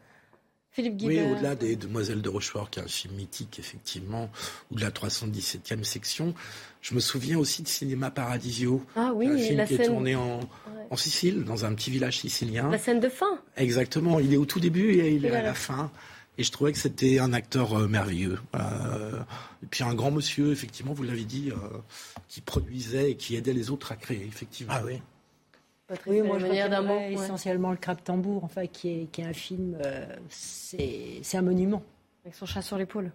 [0.71, 4.31] Philippe Oui, au-delà des Demoiselles de Rochefort, qui est un film mythique, effectivement,
[4.71, 6.35] ou de la 317e section,
[6.81, 8.83] je me souviens aussi de Cinéma Paradisio.
[8.97, 10.41] Ah oui, un film qui est tourné en,
[10.91, 12.71] en, Sicile, dans un petit village sicilien.
[12.71, 13.39] La scène de fin.
[13.59, 14.19] Exactement.
[14.19, 15.91] Il est au tout début et il est à la fin.
[16.39, 18.39] Et je trouvais que c'était un acteur euh, merveilleux.
[18.55, 19.21] Euh,
[19.63, 21.79] et puis un grand monsieur, effectivement, vous l'avez dit, euh,
[22.29, 24.73] qui produisait et qui aidait les autres à créer, effectivement.
[24.75, 25.03] Ah oui
[26.07, 29.77] oui, moi je d'un essentiellement le crabe tambour, enfin, qui est, qui est un film,
[29.85, 31.83] euh, c'est un monument.
[32.25, 33.13] Avec son chat sur l'épaule.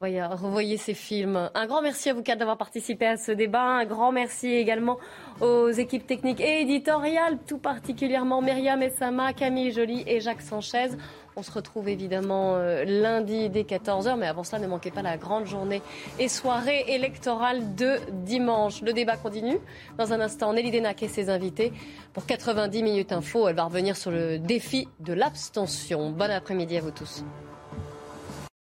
[0.00, 0.28] Voilà.
[0.28, 1.50] Revoyez ces films.
[1.54, 3.62] Un grand merci à vous quatre d'avoir participé à ce débat.
[3.62, 4.98] Un grand merci également
[5.40, 10.88] aux équipes techniques et éditoriales, tout particulièrement Myriam Essama, Camille Joly et Jacques Sanchez.
[11.36, 15.16] On se retrouve évidemment euh, lundi dès 14h, mais avant cela, ne manquez pas la
[15.16, 15.82] grande journée
[16.20, 18.82] et soirée électorale de dimanche.
[18.82, 19.58] Le débat continue.
[19.98, 21.72] Dans un instant, Nelly Denac et ses invités.
[22.12, 26.10] Pour 90 minutes info, elle va revenir sur le défi de l'abstention.
[26.10, 27.24] Bon après-midi à vous tous.